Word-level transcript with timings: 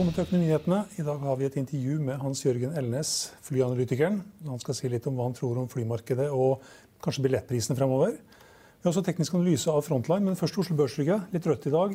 Velkommen 0.00 0.16
til 0.16 0.24
Økonominyhetene. 0.24 0.76
I 0.96 1.02
dag 1.04 1.18
har 1.20 1.34
vi 1.36 1.44
et 1.44 1.56
intervju 1.60 1.94
med 2.00 2.22
Hans 2.22 2.40
Jørgen 2.40 2.70
Elnes, 2.72 3.08
flyanalytikeren. 3.44 4.14
Han 4.48 4.60
skal 4.62 4.76
si 4.78 4.88
litt 4.88 5.04
om 5.10 5.18
hva 5.18 5.26
han 5.26 5.34
tror 5.36 5.58
om 5.60 5.66
flymarkedet 5.68 6.30
og 6.32 6.62
kanskje 7.04 7.26
billettprisene 7.26 7.76
fremover. 7.76 8.14
Vi 8.16 8.86
har 8.86 8.94
også 8.94 9.02
teknisk 9.04 9.36
analyse 9.36 9.68
av 9.68 9.84
Frontline, 9.84 10.24
men 10.24 10.38
først 10.40 10.56
Oslo 10.62 10.78
Børsrygge. 10.78 11.18
Litt 11.34 11.48
rødt 11.50 11.68
i 11.68 11.74
dag. 11.74 11.92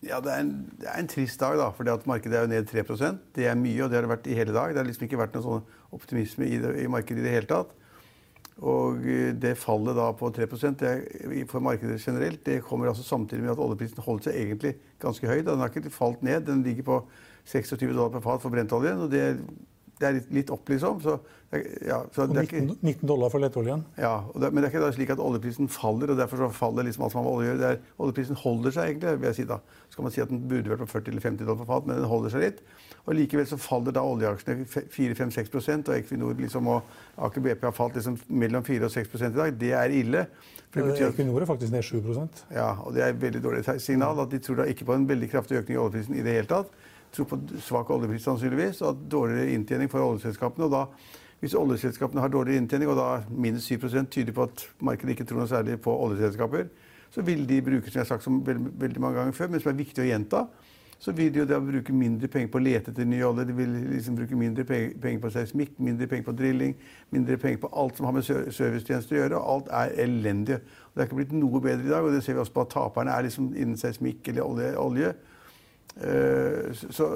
Ja, 0.00 0.22
det 0.24 0.32
er, 0.32 0.46
en, 0.46 0.54
det 0.80 0.88
er 0.88 0.96
en 1.02 1.12
trist 1.12 1.44
dag, 1.44 1.60
da, 1.60 1.68
fordi 1.76 1.98
markedet 2.08 2.40
er 2.40 2.46
jo 2.46 2.52
ned 2.54 2.72
3% 2.72 3.20
Det 3.36 3.50
er 3.52 3.60
mye, 3.66 3.82
og 3.84 3.92
det 3.92 4.00
har 4.00 4.08
det 4.08 4.14
vært 4.14 4.32
i 4.32 4.40
hele 4.40 4.56
dag. 4.56 4.72
Det 4.72 4.80
har 4.80 4.88
liksom 4.88 5.04
ikke 5.10 5.20
vært 5.20 5.36
noen 5.36 5.48
sånn 5.50 5.92
optimisme 6.00 6.48
i, 6.48 6.56
det, 6.64 6.72
i 6.80 6.88
markedet 6.88 7.20
i 7.20 7.28
det 7.28 7.36
hele 7.36 7.52
tatt. 7.52 7.76
Og 8.60 9.06
eh, 9.08 9.30
det 9.40 9.54
fallet 9.60 9.96
da 9.96 10.10
på 10.16 10.28
3% 10.36 10.82
det, 10.82 10.92
for 11.48 11.64
markedet 11.64 12.00
generelt 12.02 12.42
det 12.46 12.60
kommer 12.66 12.90
altså 12.90 13.04
samtidig 13.06 13.46
med 13.46 13.54
at 13.54 13.62
oljeprisen 13.62 14.04
holdt 14.04 14.28
seg 14.28 14.36
egentlig 14.36 14.74
ganske 15.00 15.28
høy. 15.30 15.40
Den 15.46 15.62
har 15.62 15.72
ikke 15.72 15.92
falt 15.92 16.22
ned. 16.26 16.44
Den 16.48 16.64
ligger 16.66 16.88
på 16.90 16.98
26 17.48 17.88
dollar 17.94 18.12
per 18.12 18.24
fat 18.24 18.42
for 18.42 18.52
brentoljen. 18.52 19.06
og 19.06 19.10
det, 19.12 19.40
det 20.00 20.08
er 20.08 20.16
litt, 20.16 20.30
litt, 20.32 20.50
opp, 20.54 20.68
liksom. 20.72 21.00
Så, 21.04 21.16
ja, 21.84 21.98
så 22.14 22.24
og 22.24 22.32
19, 22.32 22.78
19, 22.80 23.06
dollar 23.08 23.32
for 23.32 23.42
lettoljen? 23.42 23.82
Ja, 24.00 24.14
det, 24.32 24.48
men 24.50 24.62
det 24.62 24.70
er 24.70 24.76
ikke 24.78 24.92
slik 24.96 25.12
at 25.12 25.20
oljeprisen 25.20 25.68
faller, 25.72 26.14
og 26.14 26.20
derfor 26.20 26.40
så 26.40 26.48
faller 26.56 26.86
liksom 26.88 27.04
alt 27.04 27.14
som 27.14 27.20
har 27.20 27.26
med 27.26 27.34
olje 27.36 27.50
å 27.50 27.56
gjøre. 27.56 27.80
Oljeprisen 28.06 28.38
holder 28.40 28.76
seg 28.76 28.92
egentlig, 28.94 29.16
vil 29.20 29.28
jeg 29.28 29.38
si 29.42 29.48
da. 29.50 29.58
Så 29.90 29.98
kan 29.98 30.06
man 30.06 30.14
si 30.14 30.22
at 30.24 30.32
den 30.32 30.44
burde 30.48 30.72
vært 30.72 30.84
på 30.86 30.92
40 30.94 31.12
eller 31.12 31.26
50 31.26 31.42
dollar 31.44 31.60
for 31.60 31.72
fat, 31.74 31.90
men 31.90 32.00
den 32.00 32.08
holder 32.10 32.32
seg 32.32 32.46
litt. 32.46 32.62
Og 33.06 33.16
Likevel 33.16 33.48
så 33.48 33.58
faller 33.60 33.96
da 33.96 34.04
oljeaksjene 34.06 34.66
4-5-6% 34.94 35.90
og 35.90 35.96
Equinor 35.96 36.40
liksom, 36.40 36.68
og 36.70 37.24
Aker 37.26 37.44
BP 37.44 37.64
har 37.68 37.76
falt 37.76 37.96
liksom 37.98 38.18
mellom 38.28 38.64
4 38.64 38.86
og 38.88 38.94
6 38.94 39.16
i 39.20 39.32
dag. 39.36 39.56
Det 39.60 39.72
er 39.76 39.96
ille. 39.96 40.26
For 40.70 40.86
det 40.86 41.08
Equinor 41.08 41.42
er 41.42 41.50
faktisk 41.50 41.74
ned 41.74 41.82
7% 41.82 42.44
Ja, 42.54 42.70
og 42.78 42.94
det 42.94 43.02
er 43.02 43.14
et 43.14 43.20
veldig 43.20 43.42
dårlig 43.42 43.64
signal. 43.82 44.20
at 44.20 44.30
De 44.30 44.38
tror 44.38 44.62
da 44.62 44.68
ikke 44.70 44.86
på 44.86 44.94
en 44.94 45.08
veldig 45.08 45.30
kraftig 45.32 45.58
økning 45.58 45.76
i 45.78 45.82
oljeprisen 45.82 46.14
i 46.14 46.22
det 46.22 46.36
hele 46.38 46.50
tatt. 46.50 46.70
Tror 47.10 47.26
på 47.26 47.40
svak 47.58 47.90
oljepris 47.90 48.22
sannsynligvis, 48.28 48.82
og 48.86 49.02
dårligere 49.10 49.54
inntjening 49.56 49.90
for 49.90 50.04
oljeselskapene. 50.04 50.68
og 50.68 50.70
da 50.70 50.84
hvis 51.40 51.54
oljeselskapene 51.56 52.20
har 52.20 52.28
dårligere 52.28 52.60
inntjening, 52.60 52.88
og 52.92 52.96
da 52.96 53.22
minus 53.32 53.64
7 53.64 53.78
tyder 54.10 54.32
på 54.32 54.42
at 54.42 54.66
markedet 54.80 55.14
ikke 55.14 55.24
tror 55.24 55.40
noe 55.40 55.48
særlig 55.48 55.78
på 55.80 55.94
oljeselskaper, 56.04 56.66
så 57.10 57.22
vil 57.22 57.48
de 57.48 57.62
bruke, 57.62 57.88
som 57.90 57.98
jeg 57.98 58.04
har 58.04 58.10
sagt 58.10 58.22
som 58.22 58.42
veldig 58.44 59.00
mange 59.00 59.18
ganger 59.18 59.32
før, 59.32 59.48
men 59.48 59.60
som 59.60 59.72
er 59.72 59.78
viktig 59.78 60.04
å 60.04 60.10
gjenta, 60.10 60.44
så 61.00 61.14
vil 61.16 61.32
de 61.32 61.40
jo 61.40 61.46
da 61.48 61.56
bruke 61.64 61.94
mindre 61.96 62.28
penger 62.28 62.50
på 62.52 62.60
å 62.60 62.62
lete 62.62 62.92
etter 62.92 63.06
ny 63.08 63.22
olje. 63.24 63.46
De 63.48 63.54
vil 63.56 63.70
liksom 63.88 64.18
bruke 64.18 64.36
mindre 64.36 64.66
penger 64.68 65.20
på 65.22 65.30
seismikk, 65.32 65.78
mindre 65.80 66.06
penger 66.10 66.26
på 66.26 66.34
drilling, 66.36 66.74
mindre 67.16 67.38
penger 67.40 67.62
på 67.62 67.70
alt 67.72 67.96
som 67.96 68.04
har 68.04 68.12
med 68.12 68.26
servicetjenester 68.28 69.16
å 69.16 69.20
gjøre. 69.22 69.38
Og 69.38 69.54
alt 69.54 69.70
er 69.78 69.94
elendig. 70.04 70.58
Og 70.60 70.92
det 70.92 71.02
er 71.02 71.08
ikke 71.08 71.20
blitt 71.22 71.32
noe 71.32 71.62
bedre 71.64 71.88
i 71.88 71.94
dag, 71.94 72.04
og 72.04 72.12
det 72.12 72.20
ser 72.26 72.36
vi 72.36 72.42
også 72.44 72.52
på 72.52 72.66
at 72.66 72.74
taperne 72.74 73.14
er 73.16 73.24
liksom 73.24 73.48
innen 73.54 73.80
seismikk 73.80 74.28
eller 74.28 74.44
olje. 74.44 74.74
olje. 74.76 75.14
Uh, 75.96 76.70
så, 76.72 77.08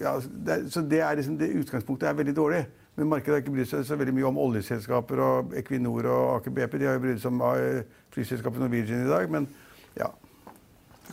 ja, 0.00 0.14
det, 0.46 0.58
så 0.72 0.82
det 0.86 1.02
liksom, 1.18 1.38
det 1.40 1.50
utgangspunktet 1.60 2.08
er 2.08 2.18
veldig 2.18 2.36
dårlig. 2.36 2.64
Men 2.94 3.10
markedet 3.10 3.34
har 3.34 3.42
ikke 3.42 3.56
brydd 3.56 3.70
seg 3.72 3.86
så 3.88 3.98
veldig 3.98 4.14
mye 4.14 4.28
om 4.28 4.38
oljeselskaper 4.38 5.22
og 5.22 5.56
Equinor 5.58 6.06
og 6.06 6.36
Aker 6.36 6.54
BP. 6.54 6.78
De 6.78 6.88
har 6.88 6.98
jo 6.98 7.04
brydd 7.06 7.22
seg 7.22 7.32
om 7.32 7.42
uh, 7.42 8.04
flyselskapet 8.14 8.62
Norwegian 8.62 9.06
i 9.06 9.10
dag. 9.10 9.30
men 9.30 9.50
ja, 9.98 10.10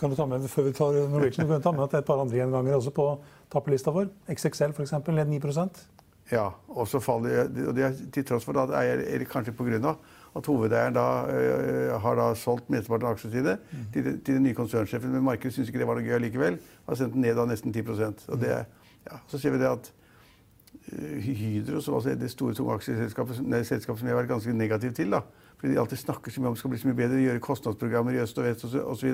kan 0.01 0.09
du 0.09 0.15
ta 0.15 0.25
med, 0.25 0.45
før 0.49 0.65
vi 0.65 0.71
tar 0.73 0.95
Norwegian, 1.11 1.47
kan 1.47 1.59
du 1.59 1.63
ta 1.63 1.71
med 1.75 1.83
at 1.83 1.91
det 1.91 1.99
er 1.99 2.01
et 2.01 2.07
par 2.07 2.21
andre 2.23 2.37
gjenganger 2.39 2.77
også 2.77 2.93
på 2.95 3.03
tappelista 3.53 3.91
vår. 3.93 4.07
XXL 4.33 4.73
f.eks. 4.73 4.93
ned 5.13 5.29
9% 5.35 5.81
Ja, 6.31 6.47
og 6.73 6.87
så 6.89 7.01
faller 7.03 7.51
og 7.67 7.75
det 7.77 7.85
er 7.85 7.99
til 8.15 8.25
tross 8.25 8.47
for 8.47 8.57
at 8.63 8.73
eier, 8.79 9.03
eller 9.03 9.29
kanskje 9.29 9.53
pga. 9.53 9.93
At 10.35 10.47
hovedeieren 10.47 10.95
da 10.95 11.05
øh, 11.27 12.01
har 12.01 12.15
da 12.15 12.27
solgt 12.39 12.69
mesteparten 12.71 13.07
av 13.07 13.15
aksjene 13.17 13.33
sine 13.33 13.55
mm. 13.59 13.87
til, 13.93 14.03
til, 14.23 14.35
den 14.37 14.45
nye 14.47 14.55
konsernsjefen. 14.55 15.11
Men 15.11 15.25
markedet 15.27 15.55
syns 15.55 15.71
ikke 15.71 15.81
det 15.81 15.87
var 15.89 15.99
noe 15.99 16.07
gøy 16.07 16.21
likevel. 16.23 16.59
Har 16.87 16.99
sendt 16.99 17.17
den 17.17 17.25
ned 17.25 17.39
av 17.41 17.49
nesten 17.49 17.73
10 17.75 17.83
og 17.91 18.39
det, 18.39 18.53
ja, 19.09 19.19
Så 19.27 19.41
ser 19.41 19.51
vi 19.51 19.59
det 19.59 19.67
at 19.67 19.91
uh, 19.91 21.17
Hydro, 21.19 21.81
som 21.81 21.97
altså 21.99 22.13
er 22.13 22.21
det 22.21 22.31
store 22.31 22.55
tunge 22.55 22.77
aksjeselskapet 22.79 23.41
selskapet 23.67 23.99
som 23.99 24.07
jeg 24.07 24.15
har 24.15 24.21
vært 24.21 24.31
ganske 24.31 24.53
negativ 24.53 24.93
til, 24.95 25.11
da, 25.11 25.21
fordi 25.57 25.73
de 25.73 25.79
alltid 25.79 25.97
snakker 25.97 26.31
så 26.31 26.41
mye 26.41 26.53
om 26.53 26.55
det 26.55 26.63
skal 26.63 26.71
bli 26.71 26.79
så 26.79 26.87
mye 26.87 26.99
bedre, 27.01 27.23
gjøre 27.25 27.43
kostnadsprogrammer 27.43 28.15
i 28.15 28.23
øst 28.23 28.39
og 28.39 28.47
vest 28.47 28.65
osv. 28.65 29.11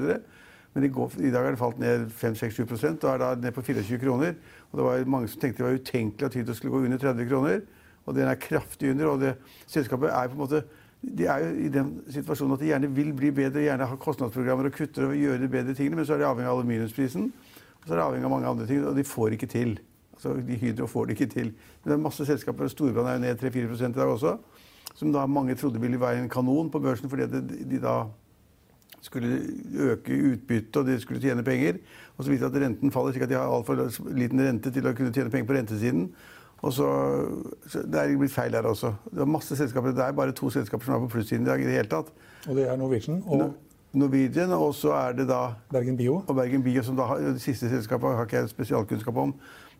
Men 0.75 0.85
i, 0.85 0.91
går, 0.93 1.15
i 1.17 1.31
dag 1.33 1.47
har 1.47 1.55
det 1.55 1.59
falt 1.59 1.79
ned 1.81 2.05
5-6-7 2.13 2.61
og 2.93 3.09
er 3.09 3.21
da 3.23 3.31
ned 3.41 3.55
på 3.55 3.63
24 3.65 3.97
kroner. 4.03 4.35
Og 4.69 4.77
det 4.77 4.85
var 4.85 5.07
mange 5.09 5.29
som 5.31 5.41
tenkte 5.41 5.63
det 5.63 5.65
var 5.65 5.79
utenkelig 5.79 6.27
at 6.27 6.35
Hydro 6.37 6.53
skulle 6.53 6.75
gå 6.75 6.83
under 6.85 7.01
30 7.01 7.29
kroner. 7.31 7.61
Og 8.05 8.15
den 8.15 8.29
er 8.29 8.39
kraftig 8.39 8.91
under. 8.91 9.07
Og 9.07 9.23
det, 9.23 9.33
selskapet 9.65 10.11
er 10.11 10.27
på 10.27 10.37
en 10.37 10.43
måte 10.43 10.61
de 11.01 11.27
er 11.29 11.43
jo 11.43 11.49
i 11.61 11.69
den 11.71 11.91
situasjonen 12.09 12.55
at 12.55 12.63
de 12.63 12.71
gjerne 12.71 12.89
vil 12.93 13.11
bli 13.15 13.29
bedre, 13.35 13.65
gjerne 13.67 13.85
har 13.89 13.99
kostnadsprogrammer 14.01 14.69
og 14.69 14.73
kutter 14.75 15.05
og 15.07 15.17
gjøre 15.17 15.41
de 15.43 15.49
bedre 15.51 15.75
tingene, 15.77 15.99
men 15.99 16.07
så 16.07 16.15
er 16.15 16.23
de 16.23 16.29
avhengig 16.29 16.49
av 16.49 16.57
aluminiumsprisen. 16.57 17.27
Og 17.77 17.85
så 17.85 17.93
er 17.93 17.99
de 17.99 18.05
avhengig 18.05 18.27
av 18.27 18.33
mange 18.33 18.49
andre 18.49 18.67
ting, 18.69 18.85
og 18.85 18.97
de 18.97 19.05
får 19.05 19.37
ikke 19.37 19.49
til. 19.51 19.77
Altså, 20.17 20.33
de 20.41 20.57
Hydro 20.57 20.87
får 20.89 21.05
det 21.05 21.17
ikke 21.17 21.33
til. 21.33 21.51
Men 21.53 21.91
det 21.91 21.97
er 21.97 22.05
masse 22.07 22.25
selskaper, 22.25 22.71
Storbrann 22.73 23.11
er 23.11 23.19
jo 23.19 23.25
ned 23.27 23.43
3-4% 23.43 23.93
i 23.93 23.99
dag 23.99 24.13
også, 24.13 24.37
som 24.97 25.11
da 25.13 25.25
mange 25.29 25.55
trodde 25.55 25.81
ville 25.81 25.99
være 26.01 26.23
en 26.23 26.29
kanon 26.29 26.71
på 26.73 26.81
børsen 26.81 27.09
fordi 27.09 27.27
de 27.69 27.81
da 27.83 27.99
skulle 29.05 29.37
øke 29.77 30.15
utbyttet 30.31 30.79
og 30.81 30.87
de 30.87 30.97
skulle 30.99 31.21
tjene 31.21 31.45
penger. 31.45 31.77
Og 32.17 32.25
så 32.25 32.31
viser 32.31 32.49
det 32.49 32.57
at 32.57 32.65
renten 32.65 32.91
faller, 32.91 33.13
slik 33.13 33.27
at 33.27 33.29
de 33.29 33.37
har 33.37 33.53
altfor 33.53 33.77
liten 34.17 34.41
rente 34.41 34.73
til 34.73 34.89
å 34.89 34.95
kunne 34.97 35.13
tjene 35.13 35.29
penger 35.29 35.47
på 35.47 35.57
rentesiden. 35.59 36.07
Og 36.65 36.73
så, 36.73 36.87
Det 37.73 37.95
er 37.95 38.17
blitt 38.17 38.33
feil 38.33 38.51
der 38.51 38.65
også. 38.65 38.93
Det 39.11 39.21
er 39.21 39.29
masse 39.29 39.55
selskaper, 39.55 39.93
det 39.93 40.03
er 40.03 40.11
bare 40.17 40.31
to 40.31 40.49
selskaper 40.49 40.85
som 40.85 40.95
er 40.95 41.05
på 41.05 41.13
plussiden 41.17 41.45
i 41.45 41.49
dag. 41.49 41.61
i 41.61 41.63
det 41.63 41.77
hele 41.77 41.89
tatt. 41.89 42.11
Og 42.47 42.55
det 42.55 42.67
er 42.69 42.75
Norwegian 42.75 43.23
og 43.27 43.53
Norwegian, 43.93 44.51
og 44.51 44.75
så 44.75 44.91
er 44.93 45.13
det 45.13 45.27
da 45.29 45.53
Bergen 45.71 45.97
Bio. 45.97 46.23
Og 46.27 46.35
Bergen 46.35 46.63
Bio, 46.63 46.83
som 46.83 46.95
da 46.95 47.03
har, 47.03 47.17
Det 47.17 47.41
siste 47.41 47.69
selskapet 47.69 48.15
har 48.15 48.25
ikke 48.25 48.37
jeg 48.37 48.49
spesialkunnskap 48.49 49.17
om. 49.17 49.33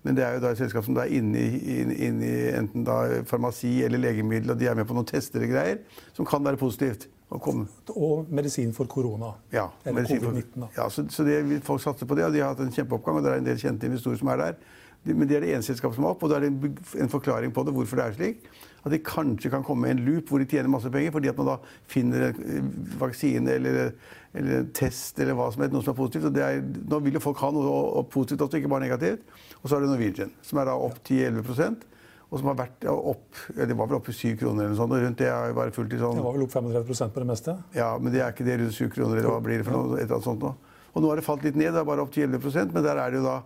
Men 0.03 0.15
det 0.15 0.23
er 0.23 0.33
jo 0.37 0.39
da 0.39 0.51
et 0.53 0.57
selskap 0.57 0.85
som 0.85 0.95
da 0.95 1.01
er 1.01 1.17
inne 1.17 1.39
i, 1.41 1.81
inn, 1.81 1.91
inn 1.91 2.21
i 2.23 2.33
enten 2.55 2.85
da 2.87 3.23
farmasi 3.27 3.81
eller 3.83 3.97
legemiddel, 3.97 4.51
og 4.53 4.59
de 4.59 4.67
er 4.69 4.75
med 4.75 4.85
på 4.87 4.93
noen 4.95 5.05
tester 5.05 5.43
og 5.43 5.49
greier, 5.51 5.79
som 6.13 6.25
kan 6.25 6.45
være 6.45 6.57
positivt. 6.61 7.07
Og 7.29 8.29
medisin 8.31 8.71
for 8.73 8.87
korona. 8.87 9.33
Ja, 9.51 9.65
eller 9.85 10.05
covid-19. 10.07 10.69
Ja, 10.77 10.87
så, 10.89 11.03
så 11.09 11.23
det, 11.27 11.63
folk 11.63 11.81
satser 11.83 12.07
på 12.07 12.15
det, 12.15 12.23
og 12.25 12.33
de 12.33 12.39
har 12.39 12.53
hatt 12.53 12.63
en 12.63 12.71
kjempeoppgang. 12.71 13.17
og 13.19 13.23
Det 13.23 13.31
er 13.31 13.41
en 13.41 13.49
del 13.49 13.59
kjente 13.59 13.89
investorer 13.89 14.21
som 14.21 14.31
er 14.31 14.37
der. 14.37 14.55
Men 15.05 15.27
det 15.29 15.37
er 15.37 15.45
det 15.45 15.51
ene 15.55 15.65
selskapet 15.65 15.95
som 15.95 16.07
er 16.07 16.15
opp, 16.15 16.23
og 16.25 16.31
da 16.31 16.39
er 16.39 16.47
det 16.47 16.71
en, 16.99 17.11
forklaring 17.11 17.53
på 17.55 17.63
det, 17.63 17.73
hvorfor 17.75 17.99
det 17.99 18.05
er 18.05 18.15
slik. 18.17 18.47
At 18.83 18.91
de 18.91 18.99
kanskje 19.03 19.51
kan 19.51 19.63
komme 19.63 19.87
i 19.87 19.93
en 19.95 20.03
loop 20.03 20.31
hvor 20.31 20.41
de 20.41 20.47
tjener 20.49 20.71
masse 20.71 20.91
penger, 20.91 21.13
fordi 21.15 21.31
at 21.31 21.39
man 21.39 21.49
da 21.53 21.57
finner 21.91 22.29
en 22.29 22.41
eh, 22.43 22.71
vaksine 22.99 23.55
eller, 23.55 23.91
eller 24.33 24.61
en 24.61 24.71
test 24.75 25.19
eller 25.23 25.37
hva 25.37 25.49
som 25.53 25.63
helst, 25.63 25.75
noe 25.75 25.85
som 25.85 25.93
er 25.93 25.99
positivt. 25.99 26.29
og 26.29 26.41
er, 26.43 26.63
Nå 26.63 27.01
vil 27.05 27.19
jo 27.19 27.23
folk 27.23 27.43
ha 27.43 27.51
noe 27.55 27.67
og, 27.67 27.91
og 28.01 28.09
positivt 28.13 28.47
også, 28.47 28.61
ikke 28.61 28.71
bare 28.73 28.87
negativt. 28.87 29.37
Og 29.61 29.69
så 29.69 29.77
er 29.77 29.85
det 29.85 29.91
Norwegian, 29.93 30.33
som 30.45 30.59
er 30.61 30.71
da 30.71 30.75
opp 30.87 30.99
10-11% 31.03 31.93
og 32.27 32.41
som 32.41 32.49
har 32.51 32.57
vært 32.59 32.85
opp 32.91 33.37
Det 33.55 33.75
var 33.75 33.87
vel 33.87 33.97
oppe 34.01 34.11
i 34.11 34.15
7 34.15 34.33
kroner 34.41 34.65
eller 34.65 34.73
noe 34.73 34.79
sånt. 34.81 34.95
rundt 34.99 35.21
Det 35.21 35.29
er 35.31 35.53
bare 35.55 35.71
fullt 35.75 35.93
i 35.95 35.99
sånn... 36.01 36.17
Det 36.17 36.25
var 36.25 36.35
vel 36.35 36.43
opp 36.43 36.55
35% 36.57 37.13
på 37.15 37.23
det 37.23 37.27
meste? 37.29 37.55
Ja, 37.77 37.93
men 38.01 38.11
det 38.11 38.23
er 38.23 38.33
ikke 38.35 38.47
det 38.47 38.57
rundt 38.59 38.75
7 38.75 38.89
kroner, 38.91 39.21
eller 39.21 39.31
hva 39.31 39.43
blir 39.43 39.61
det 39.61 39.67
for 39.67 39.77
noe? 39.77 39.95
Et 39.95 40.03
eller 40.03 40.17
annet 40.17 40.27
sånt 40.27 40.43
nå. 40.43 40.51
Og 40.91 41.03
nå 41.03 41.11
har 41.11 41.21
det 41.21 41.27
falt 41.27 41.45
litt 41.47 41.55
ned, 41.59 41.71
det 41.71 41.79
er 41.79 41.87
bare 41.87 42.03
opp 42.03 42.11
til 42.11 42.27
11% 42.27 42.75
men 42.75 42.83
der 42.83 42.99
er 42.99 43.13
det 43.13 43.21
jo 43.21 43.27
da 43.29 43.37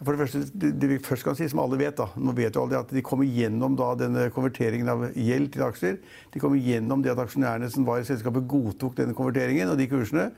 For 0.00 0.16
det 0.16 0.22
første, 0.22 0.40
det, 0.56 0.88
vi 0.88 0.96
først 1.04 1.26
kan 1.26 1.36
si, 1.36 1.46
som 1.52 1.60
alle 1.60 1.76
vet, 1.76 1.92
da, 1.98 2.06
nå 2.16 2.32
vet 2.32 2.54
jo 2.56 2.62
alle 2.62 2.78
at 2.80 2.92
de 2.94 3.02
kommer 3.04 3.28
gjennom 3.28 3.74
da, 3.76 3.90
denne 4.00 4.30
konverteringen 4.32 4.88
av 4.88 5.02
gjeld 5.12 5.50
til 5.52 5.64
aksjer. 5.66 5.98
De 6.32 6.40
kommer 6.40 6.56
gjennom 6.56 7.02
det 7.04 7.12
at 7.12 7.20
aksjonærene 7.20 7.68
som 7.68 7.84
var 7.84 8.00
i 8.00 8.06
selskapet, 8.08 8.46
godtok 8.48 8.96
denne 8.96 9.16
konverteringen 9.18 9.68
og 9.68 9.76
de 9.76 9.88
kursene. 9.90 10.30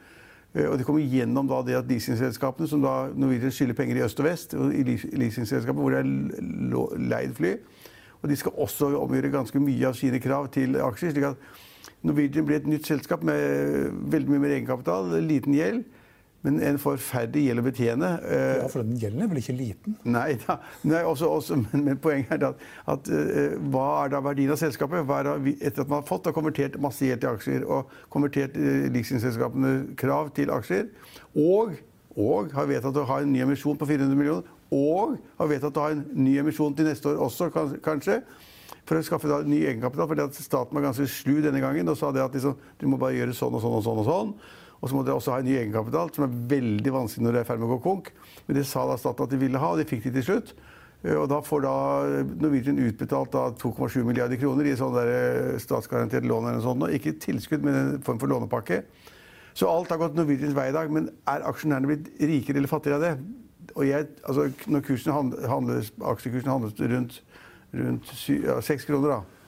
Eh, 0.55 0.67
Og 0.67 0.79
de 0.79 0.85
kommer 0.88 1.06
gjennom 1.06 1.47
da 1.47 1.62
det 1.62 1.79
at 1.79 1.87
leasingselskapene, 1.87 2.67
som 2.69 2.82
da 2.82 3.06
Norwegian 3.14 3.55
skylder 3.55 3.79
penger 3.79 4.00
i 4.00 4.05
øst 4.09 4.19
og 4.19 4.26
vest, 4.26 4.55
og 4.59 4.75
i 4.75 4.82
leas- 4.82 5.06
leasingselskapet 5.14 5.81
hvor 5.81 5.94
det 5.94 6.03
er 6.03 6.99
leid 7.15 7.38
fly. 7.38 7.55
Og 8.23 8.29
de 8.31 8.37
skal 8.37 8.58
også 8.58 8.91
omgjøre 8.99 9.31
ganske 9.31 9.62
mye 9.62 9.87
av 9.87 9.94
sine 9.94 10.19
krav 10.23 10.50
til 10.55 10.75
aksjer. 10.75 11.15
slik 11.15 11.25
at 11.31 11.37
Norwegian 12.03 12.47
blir 12.47 12.56
et 12.56 12.67
nytt 12.67 12.87
selskap 12.87 13.23
med 13.23 13.94
veldig 14.11 14.31
mye 14.31 14.43
mer 14.43 14.56
egenkapital, 14.58 15.20
liten 15.23 15.55
gjeld, 15.55 15.85
men 16.43 16.59
en 16.67 16.79
forferdelig 16.83 17.44
gjeld 17.47 17.62
å 17.62 17.65
betjene. 17.67 18.09
Eh, 18.27 18.56
Ja, 18.62 18.69
for 18.71 18.83
den 18.83 18.99
gjelden 18.99 19.23
er 19.23 19.31
vel 19.31 19.39
ikke 19.39 19.55
liten? 19.55 19.94
Nei, 20.03 20.35
da, 20.43 20.56
nei 20.89 21.03
også, 21.06 21.29
også, 21.31 21.59
men, 21.61 21.85
men 21.87 22.00
poenget 22.03 22.35
er 22.35 22.41
da 22.43 22.50
at 22.91 23.11
uh, 23.12 23.55
hva 23.71 23.87
er 24.03 24.12
da 24.15 24.23
verdien 24.25 24.50
av 24.50 24.59
selskapet? 24.61 25.06
Da, 25.06 25.37
etter 25.39 25.85
at 25.85 25.93
man 25.93 26.00
har 26.00 26.09
fått 26.09 26.27
og 26.27 26.35
konvertert 26.37 26.79
masse 26.83 27.06
gjeld 27.06 27.23
til 27.23 27.31
aksjer 27.31 27.67
og 27.67 27.93
konvertert 28.12 28.59
uh, 28.59 28.89
leasingselskapene 28.91 29.94
krav 30.00 30.33
til 30.37 30.50
aksjer, 30.55 30.89
og, 31.39 31.77
og 32.19 32.50
har 32.56 32.71
vedtatt 32.71 32.99
å 32.99 33.06
ha 33.12 33.21
en 33.23 33.31
ny 33.33 33.44
emisjon 33.47 33.79
på 33.79 33.89
400 33.89 34.19
millioner, 34.19 34.59
og 34.73 35.19
har 35.39 35.50
vedtatt 35.50 35.79
å 35.79 35.85
ha 35.85 35.93
en 35.94 36.03
ny 36.17 36.39
emisjon 36.41 36.75
til 36.75 36.89
neste 36.89 37.12
år 37.12 37.21
også, 37.29 37.53
kanskje, 37.85 38.23
for 38.89 38.99
å 38.99 39.05
skaffe 39.06 39.31
da 39.31 39.43
ny 39.47 39.61
egenkapital. 39.62 40.09
fordi 40.11 40.27
staten 40.43 40.75
var 40.75 40.89
ganske 40.89 41.06
slu 41.06 41.37
denne 41.44 41.61
gangen 41.62 41.89
og 41.93 41.99
sa 42.00 42.11
det 42.11 42.25
at 42.25 42.35
liksom, 42.35 42.59
du 42.81 42.89
må 42.91 42.99
bare 42.99 43.15
gjøre 43.15 43.37
sånn 43.37 43.55
og 43.55 43.62
sånn 43.62 43.79
og 43.79 43.85
sånn. 43.87 44.00
Og 44.03 44.09
sånn. 44.09 44.35
Og 44.82 44.90
så 44.90 44.96
må 44.99 45.05
dere 45.06 45.14
også 45.14 45.31
ha 45.37 45.38
en 45.38 45.46
ny 45.46 45.55
egenkapital, 45.61 46.11
som 46.11 46.25
er 46.26 46.37
veldig 46.50 46.93
vanskelig 46.93 47.23
når 47.23 47.32
det 47.37 47.40
er 47.40 47.44
i 47.46 47.50
ferd 47.52 47.61
med 47.62 47.69
å 47.70 47.76
gå 47.76 47.82
konk. 47.84 48.08
Men 48.49 48.56
det 48.58 48.64
sa 48.67 48.82
da 48.88 48.96
staten 48.99 49.25
at 49.29 49.31
de 49.31 49.38
ville 49.38 49.61
ha, 49.62 49.69
og 49.70 49.79
det 49.79 49.87
fikk 49.90 50.08
de 50.08 50.14
til 50.17 50.25
slutt. 50.26 50.50
Eh, 51.05 51.14
Og 51.14 51.29
da 51.31 51.38
får 51.43 51.62
da 51.62 51.75
Norwegian 52.43 52.81
utbetalt 52.82 53.31
2,7 53.62 54.02
milliarder 54.08 54.40
kroner 54.43 54.67
i 54.67 54.75
sånn 54.79 54.99
eh, 55.05 55.55
statsgarantert 55.62 56.26
lån 56.26 56.50
eller 56.50 56.64
sånt. 56.67 56.88
Ikke 56.99 57.14
tilskudd, 57.23 57.62
men 57.62 57.79
en 57.79 58.02
form 58.02 58.19
for 58.19 58.26
lånepakke. 58.34 58.82
Så 59.55 59.69
alt 59.70 59.90
har 59.93 59.99
gått 60.00 60.14
Norwegians 60.19 60.55
vei 60.56 60.70
i 60.70 60.75
dag. 60.75 60.90
Men 60.90 61.11
er 61.31 61.46
aksjonærene 61.46 61.87
blitt 61.93 62.11
rikere 62.19 62.58
eller 62.58 62.70
fattigere 62.70 62.99
av 62.99 63.06
det? 63.06 63.14
Og 63.76 63.87
jeg, 63.87 64.08
altså, 64.26 64.49
når 64.67 65.46
handles, 65.49 65.93
aksjekursen 66.02 66.50
handles 66.50 66.75
rundt, 66.81 67.20
rundt 67.73 68.11
sy- 68.19 68.43
ja, 68.43 68.58
6 68.61 68.84
kroner, 68.90 69.14
da. 69.14 69.42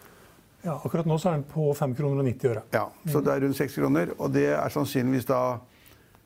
Ja, 0.64 0.78
Akkurat 0.80 1.04
nå 1.08 1.18
så 1.20 1.28
er 1.28 1.38
den 1.38 1.46
på 1.48 1.68
5,90 1.76 1.96
kroner 1.98 2.28
øre. 2.50 2.62
Ja, 2.72 2.86
så 3.12 3.20
det 3.20 3.32
er 3.34 3.42
rundt 3.44 3.58
6 3.58 3.74
kroner, 3.76 4.12
og 4.16 4.32
det 4.32 4.46
er 4.54 4.72
sannsynligvis 4.72 5.26
da 5.28 5.40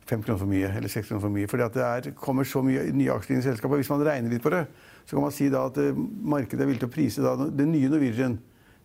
5 0.09 0.23
kroner 0.23 0.39
for 0.39 0.51
mye, 0.51 0.69
eller 0.79 0.93
6 0.93 1.09
kroner 1.09 1.25
for 1.25 1.35
mye. 1.35 1.49
Fordi 1.51 1.67
det 1.75 1.87
er, 1.87 2.11
kommer 2.17 2.47
så 2.47 2.63
mye 2.63 2.85
nye 2.95 3.17
aksjer 3.17 3.35
inn 3.35 3.43
i 3.43 3.47
selskapet. 3.49 3.83
Hvis 3.83 3.91
man 3.91 4.05
regner 4.07 4.31
litt 4.33 4.45
på 4.45 4.53
det, 4.55 4.63
så 5.05 5.17
kan 5.17 5.27
man 5.27 5.35
si 5.35 5.49
da 5.53 5.65
at 5.69 5.81
eh, 5.83 5.99
markedet 6.35 6.63
er 6.63 6.71
villig 6.71 6.85
til 6.85 6.91
å 6.91 6.95
prise 6.95 7.25
da, 7.25 7.35
det 7.51 7.67
nye 7.67 7.91
Norwegian 7.91 8.39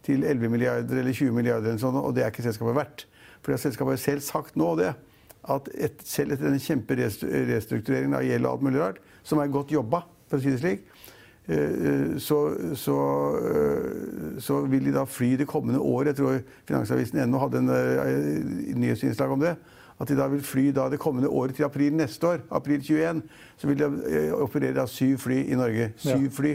til 0.04 0.26
11 0.26 0.52
milliarder 0.52 1.00
eller 1.00 1.16
20 1.16 1.38
milliarder, 1.38 1.70
eller 1.70 1.84
sånn, 1.84 2.02
og 2.02 2.16
det 2.18 2.26
er 2.26 2.34
ikke 2.34 2.48
selskapet 2.48 2.80
verdt. 2.80 3.06
Fordi 3.44 3.60
at 3.60 3.64
selskapet 3.68 3.96
har 3.96 4.04
selv 4.04 4.26
sagt 4.26 4.58
nå 4.60 4.74
det, 4.80 4.90
at 5.54 5.70
et, 5.76 6.02
selv 6.08 6.34
etter 6.34 6.48
denne 6.48 6.64
kjemperestruktureringen 6.64 8.18
av 8.18 8.26
gjeld 8.26 8.48
og 8.48 8.56
alt 8.56 8.66
mulig 8.66 8.82
rart, 8.82 9.02
som 9.28 9.42
er 9.44 9.52
godt 9.54 9.72
jobba, 9.76 10.02
for 10.32 10.40
å 10.40 10.44
si 10.44 10.54
det 10.56 10.64
slik, 10.64 10.86
så, 12.24 12.56
så, 12.80 12.98
eh, 13.36 14.40
så 14.40 14.62
vil 14.72 14.86
de 14.86 14.94
da 14.96 15.04
fly 15.04 15.34
det 15.36 15.48
kommende 15.48 15.80
året. 15.80 16.14
Jeg 16.14 16.16
tror 16.16 16.40
Finansavisen 16.68 17.20
ennå 17.20 17.42
hadde 17.42 17.60
en 17.60 17.70
eh, 17.70 18.76
nyhetsinnslag 18.80 19.32
om 19.32 19.44
det. 19.44 19.56
At 20.02 20.08
de 20.10 20.16
da 20.18 20.28
vil 20.28 20.42
fly 20.44 20.72
da 20.74 20.90
det 20.90 21.00
kommende 21.00 21.30
året 21.30 21.56
til 21.56 21.64
april 21.68 21.94
neste 21.94 22.28
år, 22.28 22.42
april 22.52 22.82
21, 22.82 23.22
så 23.58 23.68
vil 23.68 23.78
de 23.80 23.90
eh, 24.10 24.32
operere 24.34 24.74
da 24.74 24.86
syv 24.90 25.18
fly 25.22 25.44
i 25.52 25.56
Norge. 25.56 25.92
Syv 25.98 26.24
Ja. 26.24 26.30
fly. 26.30 26.54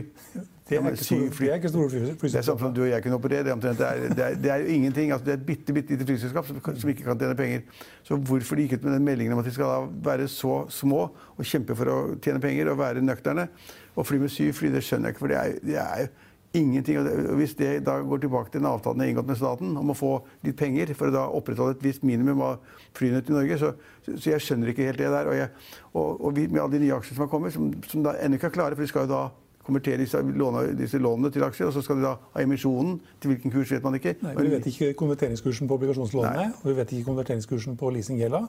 Det 0.68 0.76
er 0.76 0.90
ikke 0.90 1.04
store, 1.04 1.30
fly. 1.32 1.44
det 1.46 1.52
er 1.52 1.56
ikke 1.62 1.68
store 1.72 1.88
fly- 1.88 1.98
Det 1.98 2.08
er 2.08 2.12
sånn 2.12 2.18
flyselskaper. 2.20 2.58
som 2.60 2.74
du 2.74 2.82
og 2.82 2.88
jeg 2.90 3.02
kunne 3.02 3.14
operere. 3.16 3.44
Det 3.44 3.52
er, 3.54 4.08
det 4.12 4.24
er, 4.24 4.34
det 4.36 4.50
er, 4.52 4.56
jo 4.60 4.66
ingenting. 4.74 5.12
Altså, 5.12 5.24
det 5.24 5.32
er 5.32 5.38
et 5.38 5.46
bitte, 5.46 5.72
bitte 5.72 5.94
lite 5.96 6.04
flyselskap 6.04 6.46
som, 6.46 6.58
som 6.76 6.90
ikke 6.90 7.04
kan 7.06 7.18
tjene 7.18 7.34
penger. 7.38 7.62
Så 8.04 8.18
hvorfor 8.20 8.54
de 8.56 8.66
gikk 8.66 8.74
ut 8.76 8.84
med 8.84 8.92
den 8.98 9.04
meldingen 9.06 9.32
om 9.32 9.38
at 9.40 9.46
de 9.48 9.54
skal 9.56 9.64
da 9.64 10.10
være 10.10 10.28
så 10.28 10.66
små 10.68 11.06
og 11.38 11.44
kjempe 11.48 11.74
for 11.78 11.88
å 11.88 11.96
tjene 12.20 12.40
penger 12.44 12.68
og 12.68 12.78
være 12.82 13.00
nøkterne 13.00 13.48
og 13.96 14.06
fly 14.06 14.18
med 14.20 14.28
syv 14.28 14.52
fly, 14.52 14.68
det 14.74 14.82
skjønner 14.84 15.08
jeg 15.08 15.16
ikke. 15.16 15.24
For 15.24 15.32
det 15.32 15.38
er, 15.40 15.56
det 15.64 15.78
er 15.80 16.02
jo 16.04 16.08
ingenting. 16.56 16.98
Og 17.00 17.34
hvis 17.40 17.54
det 17.58 17.70
da 17.86 17.98
går 18.04 18.22
tilbake 18.22 18.52
til 18.52 18.62
den 18.62 18.70
avtalen 18.70 19.02
jeg 19.02 19.10
har 19.10 19.14
inngått 19.14 19.30
med 19.30 19.40
staten 19.40 19.76
om 19.80 19.92
å 19.92 19.96
få 19.96 20.12
litt 20.46 20.56
penger 20.58 20.94
for 20.96 21.10
å 21.10 21.14
da 21.14 21.24
opprettholde 21.38 21.76
et 21.76 21.84
visst 21.84 22.06
minimum 22.06 22.40
av 22.44 22.62
flynett 22.96 23.28
til 23.28 23.38
Norge, 23.38 23.58
så, 23.60 23.72
så 24.14 24.32
jeg 24.32 24.44
skjønner 24.44 24.72
ikke 24.72 24.88
helt 24.88 25.02
det 25.02 25.10
der. 25.12 25.28
Og, 25.28 25.36
jeg, 25.36 25.50
og, 25.92 26.08
og 26.14 26.38
vi, 26.38 26.46
med 26.48 26.62
alle 26.62 26.76
de 26.78 26.86
nye 26.86 26.96
aksjene 26.96 27.18
som 27.18 27.26
har 27.26 27.32
kommet, 27.34 27.56
som, 27.56 27.68
som 27.90 28.06
da 28.06 28.16
ennå 28.22 28.38
ikke 28.38 28.50
er 28.52 28.56
klare, 28.56 28.78
for 28.78 28.86
de 28.86 28.92
skal 28.92 29.06
jo 29.06 29.12
da 29.14 29.22
konvertere 29.68 30.00
disse, 30.00 30.20
låne, 30.40 30.64
disse 30.78 30.98
lånene 31.00 31.30
til 31.34 31.44
aksjer, 31.46 31.68
og 31.68 31.76
så 31.76 31.82
skal 31.84 32.00
de 32.00 32.06
da 32.06 32.14
ha 32.34 32.42
emisjonen. 32.44 32.98
Til 33.20 33.32
hvilken 33.32 33.52
kurs 33.54 33.72
vet 33.74 33.84
man 33.84 33.98
ikke. 33.98 34.14
Nei, 34.24 34.34
Vi 34.38 34.52
vet 34.54 34.68
ikke 34.72 34.90
konverteringskursen 34.98 35.68
på 35.70 35.78
obligasjonslånene, 35.78 36.48
Nei. 36.48 36.60
og 36.62 36.70
vi 36.70 36.76
vet 36.78 36.94
ikke 36.96 37.08
konverteringskursen 37.10 37.78
på 37.80 37.92
leasinggjelda, 37.96 38.42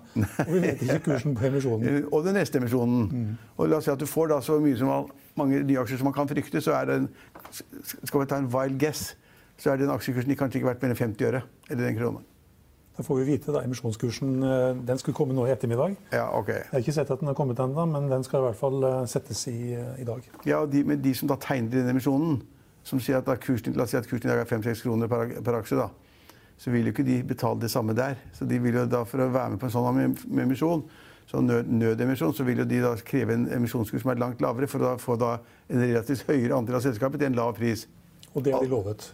og 0.46 0.54
vi 0.54 0.64
vet 0.64 0.84
ikke 0.88 1.00
kursen 1.12 1.36
på 1.38 1.48
emisjonen. 1.52 2.04
Og 2.16 2.26
den 2.26 2.40
neste 2.40 2.62
emisjonen. 2.62 3.38
Og 3.58 3.70
la 3.70 3.80
oss 3.80 3.88
si 3.90 3.94
at 3.94 4.00
du 4.02 4.08
får 4.10 4.32
da 4.32 4.40
så 4.46 4.58
mye 4.64 4.78
som 4.80 4.90
man, 4.92 5.12
mange 5.40 5.62
nye 5.64 5.80
aksjer 5.84 6.02
som 6.02 6.10
man 6.10 6.16
kan 6.16 6.30
frykte, 6.30 6.62
så 6.64 6.76
er 6.80 6.90
det 6.90 7.00
en, 7.04 7.10
Skal 8.04 8.22
vi 8.22 8.26
ta 8.30 8.40
en 8.40 8.50
wild 8.54 8.80
guess, 8.82 9.16
så 9.60 9.74
er 9.74 9.82
den 9.82 9.92
aksjekursen 9.92 10.36
kanskje 10.40 10.62
ikke 10.62 10.72
verdt 10.72 10.84
mer 10.84 10.94
enn 10.96 11.02
50 11.04 11.30
øre. 11.32 11.44
Eller 11.70 11.90
en 11.90 11.98
krone. 12.00 12.29
Da 13.00 13.04
får 13.04 13.16
vi 13.16 13.24
vite 13.24 13.54
da 13.56 13.62
emisjonskursen 13.64 14.44
eh, 14.44 14.76
Den 14.84 14.98
skulle 15.00 15.16
komme 15.16 15.32
nå 15.32 15.46
i 15.48 15.54
ettermiddag. 15.54 15.94
Ja, 16.12 16.26
ok. 16.36 16.50
Jeg 16.52 16.66
har 16.74 16.82
ikke 16.84 16.96
sett 16.98 17.12
at 17.14 17.22
den 17.22 17.30
har 17.32 17.36
kommet 17.38 17.60
ennå, 17.64 17.86
men 17.88 18.10
den 18.12 18.26
skal 18.28 18.42
i 18.42 18.48
hvert 18.50 18.58
fall 18.60 18.84
eh, 18.84 19.06
settes 19.08 19.46
i, 19.48 19.72
eh, 19.72 20.02
i 20.04 20.08
dag. 20.08 20.26
Ja, 20.44 20.58
og 20.66 20.74
de, 20.74 20.82
men 20.84 21.00
de 21.00 21.14
som 21.16 21.30
da 21.32 21.38
tegner 21.40 21.78
den 21.78 21.94
emisjonen, 21.94 22.42
som 22.84 23.00
sier 23.00 23.22
at 23.24 23.40
kursen, 23.40 23.78
la 23.80 23.86
oss 23.86 23.94
si 23.96 24.00
at 24.02 24.10
kursen 24.10 24.28
i 24.28 24.34
dag 24.34 24.42
er 24.44 24.50
5-6 24.50 24.84
kroner 24.84 25.08
per, 25.08 25.32
per 25.48 25.60
aksje, 25.62 25.78
da, 25.80 25.88
så 26.60 26.74
vil 26.74 26.90
jo 26.90 26.92
ikke 26.92 27.06
de 27.08 27.16
betale 27.30 27.62
det 27.64 27.70
samme 27.72 27.96
der. 27.96 28.20
Så 28.36 28.50
de 28.50 28.60
vil 28.60 28.82
jo 28.82 28.84
da 28.92 29.06
for 29.08 29.24
å 29.24 29.30
være 29.32 29.54
med 29.56 29.64
på 29.64 29.70
en 29.70 29.74
sånn 29.78 30.02
em- 30.04 30.44
emisjon, 30.44 30.84
sånn 31.32 31.48
nød, 31.48 31.72
nødemisjon, 31.72 32.36
så 32.36 32.44
vil 32.50 32.66
jo 32.66 32.68
de 32.68 32.82
da 32.84 32.92
kreve 33.00 33.40
en 33.40 33.48
emisjonskurs 33.62 34.04
som 34.04 34.12
er 34.12 34.20
langt 34.20 34.44
lavere, 34.44 34.68
for 34.68 34.84
å 34.84 34.90
da 34.90 35.00
få 35.00 35.16
da 35.24 35.38
en 35.72 35.86
relativt 35.86 36.28
høyere 36.28 36.60
andel 36.60 36.82
av 36.82 36.84
selskapet 36.84 37.24
til 37.24 37.32
en 37.32 37.40
lav 37.40 37.56
pris. 37.64 37.88
Og 38.34 38.44
det 38.44 38.58
har 38.58 38.68
de 38.68 38.76
lovet. 38.76 39.08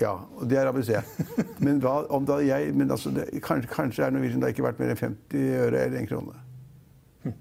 Ja, 0.00 0.12
og 0.36 0.48
det 0.50 0.58
er 0.60 0.68
ABC. 0.68 0.90
Men, 1.64 1.80
hva, 1.80 2.02
om 2.12 2.26
da 2.28 2.38
jeg, 2.44 2.74
men 2.76 2.90
altså, 2.90 3.10
det, 3.16 3.30
kanskje, 3.44 3.70
kanskje 3.72 4.04
er 4.04 4.12
Norwegian 4.12 4.42
da 4.42 4.50
ikke 4.52 4.66
verdt 4.66 4.82
mer 4.82 4.92
enn 4.92 5.00
50 5.00 5.46
øre 5.62 5.84
eller 5.86 6.02
en 6.02 6.10
krone. 6.10 6.42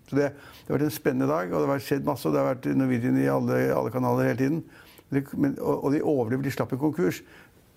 Så 0.08 0.16
det, 0.18 0.30
det 0.32 0.70
har 0.70 0.78
vært 0.78 0.86
en 0.88 0.96
spennende 0.96 1.28
dag, 1.30 1.52
og 1.52 1.62
det 1.62 1.70
har 1.70 1.84
skjedd 1.84 2.08
masse. 2.08 2.26
og 2.28 2.34
Det 2.34 2.42
har 2.42 2.54
vært 2.54 2.70
Norwegian 2.80 3.20
i 3.22 3.28
alle, 3.30 3.60
alle 3.76 3.92
kanaler 3.94 4.32
hele 4.32 4.40
tiden. 4.40 4.64
Men, 5.12 5.28
men, 5.34 5.58
og, 5.60 5.84
og 5.84 5.94
de 5.94 6.02
overlevde, 6.02 6.48
de 6.48 6.56
slapp 6.56 6.74
en 6.74 6.82
konkurs. 6.82 7.22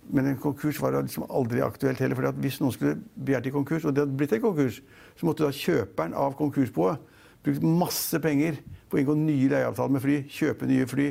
Men 0.08 0.30
en 0.30 0.38
konkurs 0.40 0.78
var 0.80 0.96
liksom 0.96 1.26
aldri 1.26 1.60
aktuelt 1.60 2.00
heller. 2.00 2.16
fordi 2.16 2.46
Hvis 2.46 2.60
noen 2.62 2.72
skulle 2.72 2.96
begjært 3.18 3.50
i 3.50 3.54
konkurs, 3.58 3.84
og 3.84 3.96
det 3.96 4.06
hadde 4.06 4.16
blitt 4.16 4.32
en 4.38 4.46
konkurs, 4.46 4.80
så 5.18 5.28
måtte 5.28 5.44
da 5.44 5.52
kjøperen 5.52 6.16
av 6.16 6.38
konkursboet 6.38 7.02
brukt 7.44 7.62
masse 7.62 8.18
penger 8.22 8.58
på 8.88 8.96
å 8.96 9.02
inngå 9.02 9.14
nye 9.18 9.50
leieavtaler 9.52 9.94
med 9.94 10.02
fly, 10.04 10.16
kjøpe 10.32 10.68
nye 10.68 10.86
fly, 10.88 11.10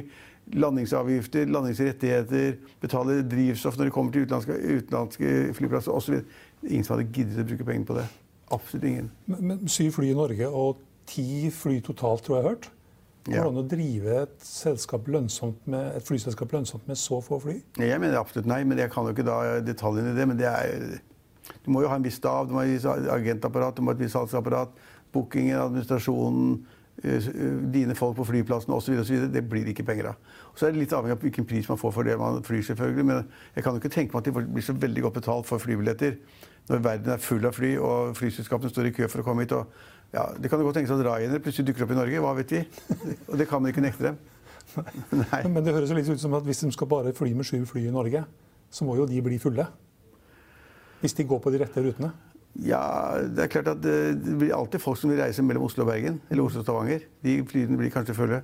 landingsavgifter, 0.53 1.45
landingsrettigheter, 1.51 2.55
betale 2.81 3.21
drivstoff 3.27 3.77
når 3.77 3.89
de 3.89 3.91
kommer 3.95 4.11
til 4.15 4.23
utenlandske, 4.27 4.55
utenlandske 4.77 5.33
flyplasser 5.57 5.91
osv. 5.91 6.21
Ingen 6.67 6.85
som 6.87 6.95
hadde 6.97 7.09
giddet 7.11 7.43
å 7.43 7.47
bruke 7.49 7.67
penger 7.67 7.85
på 7.89 7.97
det. 7.99 8.05
Absolutt 8.55 8.87
ingen. 8.87 9.11
Men, 9.27 9.43
men 9.51 9.67
syv 9.71 9.91
fly 9.97 10.11
i 10.13 10.17
Norge 10.17 10.47
og 10.47 10.79
ti 11.07 11.49
fly 11.51 11.81
totalt, 11.83 12.23
tror 12.23 12.37
jeg 12.37 12.43
jeg 12.43 12.47
har 12.47 12.55
hørt. 12.55 12.69
Hvordan 13.27 13.57
Ja. 13.57 13.61
å 13.61 13.67
drive 13.67 14.13
et, 14.21 14.35
selskap 14.39 15.07
lønnsomt 15.11 15.65
med, 15.67 15.97
et 15.97 16.05
flyselskap 16.07 16.53
lønnsomt 16.55 16.87
med 16.87 16.95
så 16.95 17.19
få 17.21 17.41
fly? 17.43 17.57
Jeg 17.75 17.99
mener 17.99 18.15
absolutt 18.21 18.47
nei, 18.47 18.61
men 18.63 18.79
jeg 18.79 18.91
kan 18.93 19.03
jo 19.03 19.11
ikke 19.11 19.25
da 19.27 19.59
detaljene 19.59 20.13
i 20.13 20.15
det. 20.15 20.27
Men 20.27 20.37
det 20.39 20.47
er 20.47 21.01
Du 21.65 21.71
må 21.71 21.81
jo 21.81 21.87
ha 21.87 21.95
en 21.95 22.03
viss 22.03 22.15
stav, 22.19 22.47
du 22.47 22.53
må 22.53 22.59
ha 22.59 22.65
et 22.65 22.73
visst 22.75 22.85
agentapparat, 22.85 23.75
du 23.75 23.81
må 23.81 23.91
ha 23.91 23.95
et 23.95 23.99
visst 24.01 24.15
salgsapparat. 24.15 24.69
Bookingen, 25.15 25.55
administrasjonen, 25.59 26.65
dine 26.97 27.95
folk 27.95 28.15
på 28.17 28.25
flyplassen 28.25 28.73
osv. 28.73 28.97
Det 29.33 29.43
blir 29.49 29.67
ikke 29.69 29.85
penger 29.85 30.11
av. 30.11 30.35
Og 30.51 30.59
så 30.59 30.67
er 30.67 30.73
det 30.73 30.81
litt 30.81 30.93
avhengig 30.97 31.17
av 31.17 31.25
hvilken 31.25 31.45
pris 31.45 31.69
man 31.69 31.77
får 31.77 31.93
for 31.93 32.07
det 32.07 32.17
man 32.17 32.39
flyr, 32.43 32.63
selvfølgelig. 32.71 33.05
Men 33.05 33.27
jeg 33.55 33.65
kan 33.65 33.75
jo 33.75 33.81
ikke 33.83 33.93
tenke 33.93 34.15
meg 34.15 34.23
at 34.23 34.29
de 34.31 34.53
blir 34.55 34.65
så 34.65 34.73
veldig 34.73 35.03
godt 35.05 35.19
betalt 35.19 35.49
for 35.49 35.61
flybilletter 35.61 36.17
når 36.67 36.81
verden 36.83 37.13
er 37.13 37.21
full 37.23 37.45
av 37.47 37.55
fly 37.55 37.75
og 37.79 38.17
flyselskapene 38.17 38.71
står 38.71 38.89
i 38.89 38.95
kø 38.97 39.07
for 39.07 39.23
å 39.23 39.27
komme 39.27 39.45
hit. 39.45 39.53
og 39.55 39.69
ja, 40.13 40.25
Det 40.35 40.49
kan 40.49 40.59
jo 40.59 40.67
godt 40.67 40.81
tenkes 40.81 40.91
at 40.95 41.03
Ryanair 41.05 41.43
plutselig 41.43 41.69
dukker 41.69 41.85
opp 41.85 41.93
i 41.93 41.99
Norge. 41.99 42.23
Hva 42.23 42.33
vet 42.35 42.51
vi? 42.51 42.63
Og 43.29 43.37
det 43.39 43.47
kan 43.47 43.63
man 43.63 43.71
ikke 43.71 43.85
nekte 43.85 44.09
dem. 44.09 44.17
Nei. 45.21 45.41
Men, 45.45 45.53
men 45.53 45.63
det 45.63 45.75
høres 45.77 45.93
jo 45.93 45.97
litt 45.97 46.09
ut 46.11 46.21
som 46.21 46.35
at 46.35 46.47
hvis 46.47 46.65
de 46.65 46.71
skal 46.75 46.89
bare 46.91 47.13
fly 47.15 47.31
med 47.37 47.47
sju 47.47 47.61
fly 47.69 47.85
i 47.87 47.93
Norge, 47.93 48.25
så 48.69 48.87
må 48.87 48.97
jo 48.99 49.07
de 49.07 49.21
bli 49.23 49.39
fulle. 49.39 49.63
Hvis 50.99 51.15
de 51.15 51.27
går 51.29 51.39
på 51.39 51.53
de 51.53 51.61
rette 51.61 51.83
rutene. 51.83 52.11
Ja, 52.65 53.17
det 53.21 53.43
er 53.43 53.51
klart 53.53 53.67
at 53.69 53.81
det, 53.83 53.95
det 54.23 54.35
blir 54.39 54.55
alltid 54.55 54.81
folk 54.81 54.97
som 54.97 55.11
vil 55.11 55.19
reise 55.21 55.43
mellom 55.45 55.67
Oslo 55.67 55.83
og 55.85 55.91
Bergen. 55.91 56.21
Eller 56.31 56.43
Oslo 56.43 56.63
og 56.63 56.65
Stavanger. 56.65 57.03
De 57.23 57.35
flyene 57.45 57.77
blir 57.77 57.93
kanskje 57.93 58.15
fulle. 58.17 58.41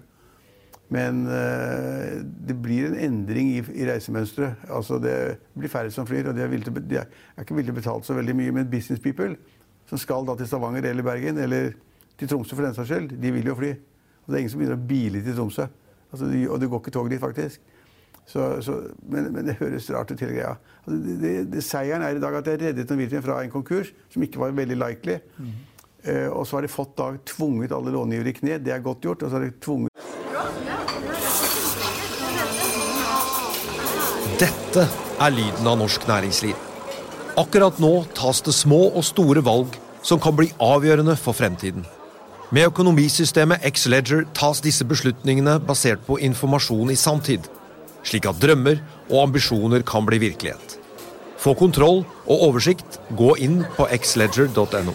Men 0.94 1.24
eh, 1.32 2.20
det 2.22 2.56
blir 2.62 2.92
en 2.92 3.00
endring 3.08 3.50
i, 3.56 3.64
i 3.74 3.88
reisemønsteret. 3.90 4.68
Altså 4.70 5.00
det 5.02 5.16
blir 5.58 5.72
færre 5.72 5.92
som 5.92 6.06
flyr, 6.06 6.30
og 6.30 6.38
de 6.38 6.44
er, 6.46 6.54
til, 6.62 6.78
de 6.90 7.00
er, 7.02 7.10
er 7.34 7.48
ikke 7.48 7.58
å 7.58 7.80
betale 7.80 8.06
så 8.06 8.18
veldig 8.18 8.36
mye. 8.38 8.54
Men 8.60 8.70
business 8.70 9.02
people 9.02 9.34
som 9.90 9.98
skal 9.98 10.28
da 10.28 10.38
til 10.38 10.48
Stavanger 10.48 10.86
eller 10.90 11.06
Bergen, 11.06 11.40
eller 11.42 11.74
til 12.20 12.30
Tromsø 12.30 12.56
for 12.56 12.68
den 12.68 12.76
saks 12.78 12.92
skyld, 12.92 13.16
de 13.20 13.32
vil 13.34 13.50
jo 13.50 13.58
fly. 13.58 13.74
Og 14.24 14.30
det 14.30 14.38
er 14.38 14.44
ingen 14.44 14.54
som 14.54 14.62
begynner 14.62 14.78
å 14.78 14.90
bile 14.94 15.24
til 15.24 15.36
Tromsø. 15.40 15.66
Altså, 16.14 16.30
og 16.30 16.60
det 16.62 16.70
går 16.70 16.84
ikke 16.84 16.94
tog 16.94 17.10
dit, 17.10 17.20
faktisk. 17.20 17.73
Så, 18.26 18.62
så, 18.64 18.78
men, 19.10 19.28
men, 19.34 19.46
det 19.48 19.58
høres 19.60 19.90
rart 19.92 20.12
ut, 20.12 20.22
hele 20.24 20.38
greia. 20.38 20.56
Altså, 20.84 20.98
det, 21.04 21.18
det, 21.22 21.34
det, 21.54 21.64
seieren 21.66 22.06
er 22.06 22.18
i 22.18 22.24
dag 22.24 22.40
at 22.40 22.48
jeg 22.48 22.62
reddet 22.62 22.90
Norwegian 22.90 23.24
fra 23.26 23.42
en 23.44 23.52
konkurs 23.52 23.92
som 24.14 24.24
ikke 24.24 24.42
var 24.42 24.56
veldig 24.56 24.80
likely. 24.80 25.20
Mm. 25.38 25.54
Uh, 26.04 26.30
og 26.36 26.48
så 26.48 26.58
har 26.58 26.66
de 26.66 26.72
fått 26.72 26.98
da 27.00 27.14
tvunget 27.28 27.76
alle 27.76 27.94
långivere 27.96 28.32
i 28.32 28.36
kne. 28.40 28.60
Det 28.64 28.74
er 28.76 28.84
godt 28.84 29.06
gjort. 29.06 29.24
Og 29.24 29.32
så 29.32 29.40
har 29.40 29.48
de 29.48 29.56
tvunget 29.64 29.92
Dette 34.44 34.88
er 35.22 35.32
lyden 35.32 35.68
av 35.70 35.78
norsk 35.80 36.08
næringsliv. 36.10 36.56
Akkurat 37.40 37.78
nå 37.80 37.92
tas 38.18 38.42
det 38.46 38.54
små 38.54 38.88
og 38.92 39.06
store 39.06 39.44
valg 39.46 39.78
som 40.04 40.20
kan 40.22 40.36
bli 40.36 40.50
avgjørende 40.62 41.16
for 41.18 41.38
fremtiden. 41.38 41.86
Med 42.54 42.68
økonomisystemet 42.70 43.64
X-Leger 43.66 44.28
tas 44.38 44.60
disse 44.62 44.86
beslutningene 44.86 45.56
basert 45.64 46.04
på 46.06 46.20
informasjon 46.22 46.92
i 46.94 46.98
sanntid, 47.00 47.48
slik 48.08 48.28
at 48.30 48.40
drømmer 48.44 48.82
og 49.10 49.28
ambisjoner 49.28 49.84
kan 49.88 50.06
bli 50.08 50.22
virkelighet. 50.28 50.78
Få 51.44 51.56
kontroll 51.60 52.04
og 52.24 52.46
oversikt, 52.50 53.02
gå 53.20 53.34
inn 53.44 53.64
på 53.76 53.88
xledger.no. 53.92 54.94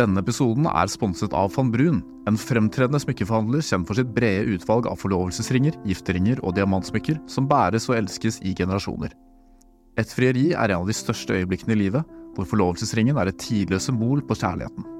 Denne 0.00 0.22
episoden 0.22 0.68
er 0.70 0.90
sponset 0.90 1.34
av 1.36 1.50
van 1.54 1.70
Brun, 1.74 1.98
en 2.30 2.38
fremtredende 2.38 3.00
smykkeforhandler 3.02 3.64
kjent 3.64 3.88
for 3.88 3.98
sitt 3.98 4.12
brede 4.16 4.54
utvalg 4.54 4.86
av 4.88 5.00
forlovelsesringer, 5.02 5.76
gifteringer 5.86 6.40
og 6.46 6.54
diamantsmykker 6.56 7.18
som 7.30 7.48
bæres 7.50 7.88
og 7.90 7.98
elskes 7.98 8.38
i 8.46 8.54
generasjoner. 8.56 9.12
Et 9.98 10.14
frieri 10.14 10.50
er 10.54 10.70
en 10.70 10.82
av 10.84 10.88
de 10.88 10.96
største 10.96 11.34
øyeblikkene 11.36 11.74
i 11.76 11.82
livet, 11.82 12.06
hvor 12.36 12.46
forlovelsesringen 12.48 13.18
er 13.18 13.32
et 13.32 13.42
tidløst 13.42 13.90
symbol 13.90 14.22
på 14.24 14.38
kjærligheten. 14.38 14.99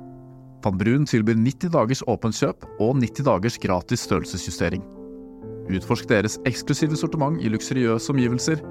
Van 0.61 0.77
Brun 0.77 1.07
tilbyr 1.09 1.39
90 1.41 1.71
dagers 1.73 2.03
åpent 2.05 2.35
kjøp 2.37 2.65
og 2.77 2.93
90 3.01 3.25
dagers 3.25 3.57
gratis 3.61 4.03
størrelsesjustering. 4.05 4.83
Utforsk 5.73 6.05
deres 6.11 6.37
eksklusive 6.45 6.95
sortiment 6.99 7.41
i 7.41 7.49
luksuriøse 7.49 8.11
omgivelser. 8.13 8.61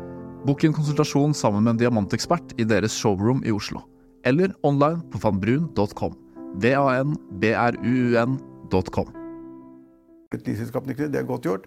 Bok 0.47 0.65
en 0.65 0.77
konsultasjon 0.77 1.35
sammen 1.35 1.65
med 1.65 1.73
en 1.75 1.81
diamantekspert 1.83 2.55
i 2.63 2.65
deres 2.69 2.95
showroom 2.95 3.43
i 3.43 3.51
Oslo. 3.51 3.81
Eller 4.23 4.55
online 4.63 5.03
på 5.11 5.19
vanbrun.com. 5.19 6.15
V-a-n-b-r-u-u-n.com. 6.63 7.09
Det 10.31 11.19
er 11.19 11.27
godt 11.27 11.45
gjort. 11.49 11.65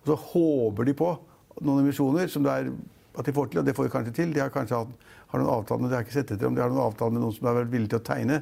Og 0.00 0.06
så 0.08 0.16
håper 0.32 0.82
de 0.88 0.94
på 0.96 1.08
noen 1.60 1.84
emisjoner 1.84 2.26
som 2.32 2.42
det 2.46 2.52
er 2.52 2.64
at 3.16 3.24
de 3.28 3.32
får 3.32 3.46
til, 3.52 3.60
og 3.60 3.66
det 3.66 3.76
får 3.76 3.84
de 3.86 3.92
kanskje 3.92 4.16
til. 4.16 4.32
De 4.32 4.40
har 4.40 4.52
kanskje 4.52 4.76
hatt, 4.80 4.92
har 5.32 5.38
noen 5.40 5.52
avtaler, 5.52 5.88
de 5.88 5.96
har 5.98 6.04
ikke 6.04 6.16
sett 6.16 6.32
etter 6.32 6.48
om 6.48 6.56
de 6.56 6.62
har 6.64 6.72
noen 6.72 6.84
avtaler 6.88 7.12
med 7.16 7.22
noen 7.24 7.36
som 7.36 7.48
har 7.48 7.60
vært 7.60 7.72
villig 7.72 7.90
til 7.92 8.00
å 8.00 8.08
tegne 8.08 8.36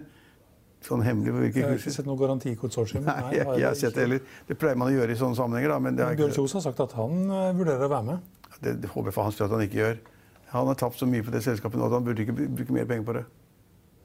sånn 0.84 1.04
hemmelig 1.04 1.32
på 1.32 1.42
hvilke 1.42 1.54
kurser? 1.54 1.64
Jeg 1.64 1.70
har 1.70 1.82
ikke 1.82 1.94
sett 1.96 2.08
noe 2.08 2.20
garantikonsortium. 2.20 3.06
Nei, 3.06 3.20
jeg, 3.36 3.46
jeg 3.60 3.68
har 3.68 3.78
sett 3.78 3.96
det 3.96 4.04
heller. 4.06 4.32
Det 4.48 4.56
pleier 4.60 4.80
man 4.80 4.90
å 4.90 4.94
gjøre 4.94 5.14
i 5.14 5.20
sånne 5.20 5.38
sammenhenger. 5.38 5.74
Da, 5.74 5.78
men 5.84 5.96
men 6.00 6.18
Bjørn 6.18 6.34
Kjos 6.36 6.56
har 6.58 6.64
sagt 6.66 6.82
at 6.84 6.96
han 6.98 7.22
uh, 7.30 7.52
vurderer 7.56 7.86
å 7.86 7.92
være 7.92 8.08
med. 8.10 8.34
Det, 8.60 8.76
det 8.82 8.90
håper 8.92 9.10
jeg 9.10 9.16
for 9.16 9.28
hans 9.28 9.38
del 9.40 9.48
at 9.48 9.56
han 9.56 9.64
ikke 9.64 9.80
gjør. 9.80 9.96
Han 10.54 10.70
har 10.70 10.78
tapt 10.78 11.00
så 11.00 11.08
mye 11.10 11.24
på 11.26 11.32
det 11.34 11.42
selskapet 11.42 11.80
nå 11.80 11.88
at 11.88 11.96
han 11.96 12.04
burde 12.06 12.22
ikke 12.22 12.36
bruke 12.36 12.76
mer 12.76 12.86
penger 12.90 13.08
på 13.08 13.16
det. 13.16 13.24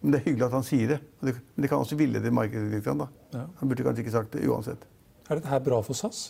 Men 0.01 0.15
det 0.15 0.21
er 0.21 0.25
hyggelig 0.29 0.47
at 0.47 0.55
han 0.55 0.65
sier 0.65 0.93
det. 0.95 0.99
Men 1.21 1.65
det 1.65 1.69
kan 1.69 1.83
også 1.83 1.97
ville 1.99 2.21
det 2.23 2.31
markedet 2.33 2.71
litt. 2.71 2.87
Da. 2.87 3.07
Ja. 3.35 3.45
Han 3.59 3.71
burde 3.71 3.85
kanskje 3.85 4.05
ikke 4.05 4.15
sagt 4.15 4.35
det 4.35 4.47
uansett. 4.47 4.87
Er 5.29 5.37
dette 5.37 5.51
her 5.51 5.61
bra 5.61 5.81
for 5.85 5.97
SAS? 5.97 6.29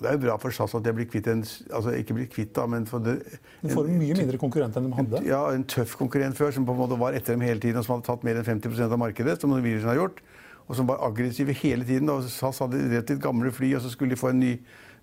Det 0.00 0.08
er 0.10 0.16
jo 0.16 0.22
bra 0.24 0.34
for 0.42 0.54
SAS 0.54 0.74
at 0.74 0.82
de 0.82 0.92
blir 0.96 1.06
kvitt 1.06 1.28
en 1.30 1.42
altså 1.44 1.92
ikke 1.94 2.16
blir 2.16 2.26
kvitt, 2.30 2.50
da, 2.56 2.64
men 2.70 2.86
for 2.88 3.02
det, 3.04 3.18
De 3.62 3.70
får 3.70 3.90
en 3.90 4.00
mye 4.00 4.16
mindre 4.18 4.40
konkurrent 4.42 4.74
enn 4.78 4.88
de 4.88 4.96
hadde? 4.96 5.20
Ja, 5.28 5.42
en 5.54 5.66
tøff 5.70 5.94
konkurrent 6.00 6.38
før, 6.38 6.50
som 6.56 6.66
på 6.66 6.74
en 6.74 6.80
måte 6.80 6.98
var 6.98 7.14
etter 7.14 7.36
dem 7.36 7.44
hele 7.46 7.62
tiden, 7.62 7.78
og 7.78 7.86
som 7.86 7.96
hadde 7.96 8.08
tatt 8.08 8.26
mer 8.26 8.40
enn 8.40 8.48
50% 8.48 8.90
av 8.90 8.98
markedet, 8.98 9.36
som 9.40 9.54
Norwegian 9.54 9.92
har 9.92 10.00
gjort. 10.00 10.18
Og 10.64 10.78
som 10.78 10.88
var 10.88 11.02
aggressive 11.04 11.54
hele 11.60 11.86
tiden. 11.86 12.10
og 12.10 12.24
SAS 12.32 12.58
hadde 12.64 12.80
relativt 12.80 13.22
gamle 13.22 13.52
fly, 13.52 13.74
og 13.76 13.84
så 13.84 13.92
skulle 13.92 14.16
de 14.16 14.18
få 14.18 14.32
en 14.32 14.40
ny, 14.40 14.52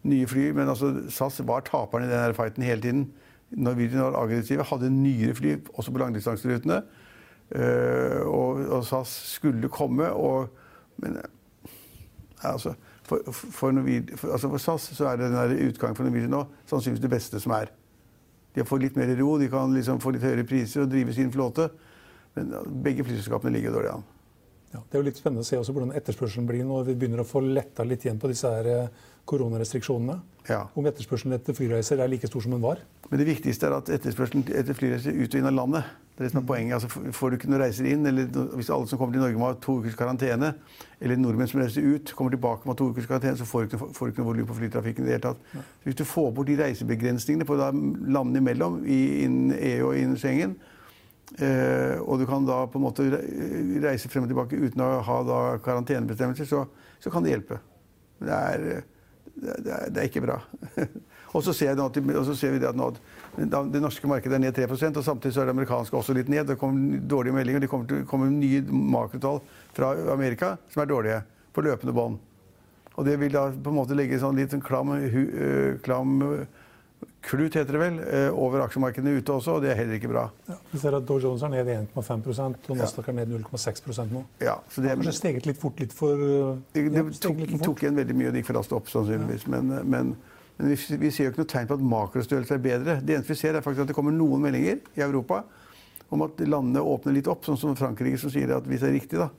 nye 0.04 0.28
fly. 0.28 0.50
Men 0.58 0.74
altså, 0.74 0.92
SAS 1.14 1.40
var 1.48 1.64
taperen 1.68 2.10
i 2.10 2.12
denne 2.12 2.36
fighten 2.36 2.66
hele 2.66 2.82
tiden. 2.82 3.06
Norwegian 3.52 4.02
var 4.02 4.24
aggressive, 4.24 4.66
hadde 4.68 4.90
nyere 4.92 5.36
fly, 5.38 5.56
også 5.74 5.94
på 5.94 6.02
langdistanserutene. 6.02 6.82
Uh, 7.52 8.24
og, 8.28 8.62
og 8.72 8.86
SAS 8.88 9.14
skulle 9.36 9.70
komme, 9.70 10.12
og 10.12 10.50
Men 11.02 11.18
altså 12.44 12.74
for, 13.12 13.34
for, 13.52 13.82
for, 14.16 14.32
altså 14.32 14.50
for, 14.50 14.64
SAS 14.64 14.88
så 14.96 15.10
er 15.12 15.20
det 15.20 15.32
den 15.34 15.68
utgangen 15.68 15.98
for 15.98 16.08
Norwegian 16.08 16.32
nå 16.32 16.46
sannsynligvis 16.70 17.04
det 17.04 17.12
beste 17.12 17.42
som 17.44 17.56
er. 17.58 17.74
De 18.56 18.64
fått 18.68 18.84
litt 18.84 18.98
mer 19.00 19.12
ro, 19.20 19.36
de 19.40 19.50
kan 19.52 19.72
liksom 19.76 20.00
få 20.04 20.14
litt 20.16 20.24
høyere 20.24 20.48
priser 20.48 20.86
og 20.86 20.92
drive 20.92 21.16
sin 21.16 21.32
flåte. 21.32 21.70
Men 22.36 22.56
begge 22.84 23.04
flyselskapene 23.08 23.54
ligger 23.56 23.76
dårlig 23.76 23.94
an. 23.98 24.08
Ja, 24.72 24.80
det 24.80 24.96
er 24.96 25.02
jo 25.02 25.08
litt 25.10 25.20
spennende 25.20 25.44
å 25.44 25.48
se 25.48 25.60
også 25.60 25.74
hvordan 25.76 25.92
etterspørselen 26.00 26.48
blir 26.48 26.64
når 26.68 26.86
vi 26.88 26.98
begynner 27.00 27.24
å 27.24 27.28
få 27.28 27.42
letta 27.44 27.84
litt 27.88 28.06
igjen 28.06 28.22
på 28.22 28.30
disse 28.32 28.48
her 28.48 28.70
eh, 28.72 29.10
koronarestriksjonene. 29.28 30.20
Ja. 30.48 30.62
Om 30.76 30.88
etterspørselen 30.90 31.36
etter 31.36 31.56
flyreiser 31.56 32.00
er 32.02 32.10
like 32.12 32.30
stor 32.30 32.44
som 32.46 32.56
den 32.56 32.64
var. 32.64 32.80
Men 33.10 33.20
det 33.22 33.28
viktigste 33.28 33.68
er 33.68 33.76
at 33.78 33.92
etterspørselen 33.92 34.48
etter 34.48 34.78
flyreiser 34.78 35.18
ut 35.18 35.28
og 35.28 35.38
inn 35.42 35.50
av 35.50 35.58
landet. 35.58 35.92
Det 36.12 36.24
er 36.24 36.28
det 36.28 36.32
som 36.34 36.42
er 36.42 36.48
poenget. 36.48 36.76
Altså, 36.78 37.12
får 37.18 37.32
du 37.32 37.38
ikke 37.38 37.52
noen 37.52 37.62
reiser 37.64 37.88
inn, 37.92 38.08
eller 38.08 38.28
hvis 38.58 38.72
alle 38.74 38.88
som 38.88 39.00
kommer 39.00 39.16
til 39.16 39.24
Norge 39.24 39.40
må 39.40 39.48
ha 39.48 39.56
to 39.64 39.78
ukers 39.82 39.96
karantene, 40.00 40.52
eller 41.02 41.20
nordmenn 41.20 41.50
som 41.52 41.62
reiser 41.62 41.86
ut, 41.86 42.12
kommer 42.18 42.36
tilbake 42.36 42.68
med 42.70 42.80
to 42.80 42.90
ukers 42.92 43.08
karantene, 43.10 43.40
så 43.40 43.48
får 43.48 43.64
du 43.64 43.70
ikke, 43.70 43.80
får 43.98 44.08
du 44.08 44.14
ikke 44.14 44.24
noe 44.24 44.30
volum 44.32 44.50
på 44.50 44.58
flytrafikken 44.60 45.08
i 45.08 45.10
det 45.10 45.16
hele 45.18 45.26
tatt. 45.28 45.48
Ja. 45.56 45.64
Hvis 45.86 45.98
du 46.02 46.04
får 46.08 46.30
bort 46.38 46.52
de 46.52 46.60
reisebegrensningene 46.60 47.48
på 47.48 47.58
landene 47.58 48.44
imellom, 48.44 48.82
innen 48.86 49.56
EU 49.58 49.90
og 49.90 49.98
innen 49.98 50.20
Schengen, 50.20 50.58
eh, 51.40 51.98
og 52.02 52.20
du 52.20 52.26
kan 52.30 52.46
da 52.48 52.64
på 52.68 52.80
en 52.80 52.86
måte 52.86 53.06
reise 53.84 54.10
frem 54.12 54.26
og 54.26 54.32
tilbake 54.32 54.60
uten 54.60 54.84
å 54.84 54.90
ha 55.08 55.18
da 55.28 55.42
karantenebestemmelser, 55.64 56.50
så, 56.50 56.66
så 57.00 57.14
kan 57.14 57.24
det 57.24 57.36
hjelpe. 57.36 57.60
Men 58.20 58.30
det 58.30 58.40
er, 58.40 58.66
det 59.42 59.52
er, 59.56 59.86
det 59.90 60.02
er 60.02 60.10
ikke 60.10 60.24
bra. 60.26 60.40
og 61.36 61.46
så 61.46 61.56
ser, 61.56 61.78
ser, 61.78 62.56
vi 62.56 62.66
at 62.68 62.78
nå, 62.78 62.90
det 63.38 63.84
norske 63.84 64.10
markedet 64.12 64.38
er 64.38 64.44
ned 64.44 64.58
3% 64.58 65.00
og 65.00 65.06
samtidig 65.08 65.36
så 65.36 65.44
er 65.44 65.50
det 65.50 65.56
amerikanske 65.56 65.98
også 65.98 66.16
litt 66.18 66.32
ned. 66.32 66.50
Det 66.52 66.60
kommer 66.62 67.00
dårlige 67.00 67.38
meldinger. 67.38 67.64
Det 67.64 67.72
kommer, 67.72 67.88
til, 67.90 68.04
kommer 68.10 68.32
nye 68.34 68.62
makrotall 68.70 69.40
fra 69.78 69.94
Amerika 70.14 70.56
som 70.74 70.84
er 70.84 70.92
dårlige 70.92 71.22
på 71.56 71.64
løpende 71.66 71.96
bånd. 71.96 72.20
Og 73.00 73.08
det 73.08 73.16
vil 73.22 73.32
da 73.34 73.48
på 73.56 73.72
en 73.72 73.78
måte 73.78 73.96
legge 73.96 74.20
sånn 74.20 74.36
litt 74.38 74.52
sånn 74.52 74.64
klam, 74.64 74.92
hu, 74.92 75.22
uh, 75.32 75.70
klam 75.86 76.20
klut, 77.26 77.56
heter 77.58 77.78
det 77.78 77.82
vel, 77.82 78.00
uh, 78.02 78.40
over 78.42 78.66
aksjemarkedene 78.66 79.14
ute 79.20 79.36
også, 79.36 79.58
og 79.58 79.66
det 79.66 79.72
er 79.74 79.80
heller 79.84 80.00
ikke 80.00 80.12
bra. 80.12 80.26
Ja, 80.50 80.58
vi 80.72 80.82
ser 80.82 80.98
at 80.98 81.08
Dow 81.08 81.22
Jones 81.22 81.46
er 81.46 81.54
ned 81.54 81.72
1,5 81.96 82.28
og 82.32 82.76
Nasdaq 82.80 83.10
er 83.14 83.18
ned 83.22 83.32
0,6% 83.38 84.14
nå. 84.16 84.26
Ja, 84.44 84.58
så 84.70 84.84
det, 84.84 84.92
har 84.92 85.00
kanskje 85.00 85.18
steget 85.20 85.50
litt 85.50 85.62
fort 85.62 85.80
litt 85.82 85.96
for 85.96 86.20
ja, 86.26 86.52
Det, 86.74 86.86
det 86.94 87.08
tok, 87.22 87.42
litt 87.46 87.64
tok 87.64 87.86
igjen 87.86 87.98
veldig 88.00 88.18
mye 88.18 88.32
og 88.32 88.36
det 88.36 88.44
gikk 88.44 88.52
for 88.52 88.62
raskt 88.62 88.78
opp, 88.78 88.92
sannsynligvis. 88.92 89.48
Ja. 89.48 89.58
Men, 89.58 89.82
men 89.90 90.14
men 90.62 90.70
vi, 90.70 90.98
vi 91.02 91.10
ser 91.10 91.26
jo 91.26 91.32
ikke 91.32 91.42
noe 91.42 91.50
tegn 91.50 91.70
på 91.70 91.76
at 91.80 91.84
makrostørrelse 91.90 92.54
er 92.54 92.62
bedre. 92.62 92.96
Det 93.02 93.16
eneste 93.16 93.34
vi 93.34 93.40
ser, 93.40 93.56
er 93.58 93.64
faktisk 93.66 93.86
at 93.86 93.90
det 93.90 93.96
kommer 93.98 94.14
noen 94.14 94.44
meldinger 94.44 94.78
i 94.94 95.02
Europa 95.02 95.40
om 96.14 96.22
at 96.26 96.42
landene 96.44 96.84
åpner 96.86 97.16
litt 97.16 97.30
opp, 97.32 97.46
sånn 97.48 97.58
som 97.58 97.78
Frankrike, 97.80 98.20
som 98.20 98.30
sier 98.30 98.52
at 98.54 98.68
hvis 98.68 98.84
det 98.84 98.90
er 98.90 98.98
riktig, 98.98 99.18
da, 99.18 99.30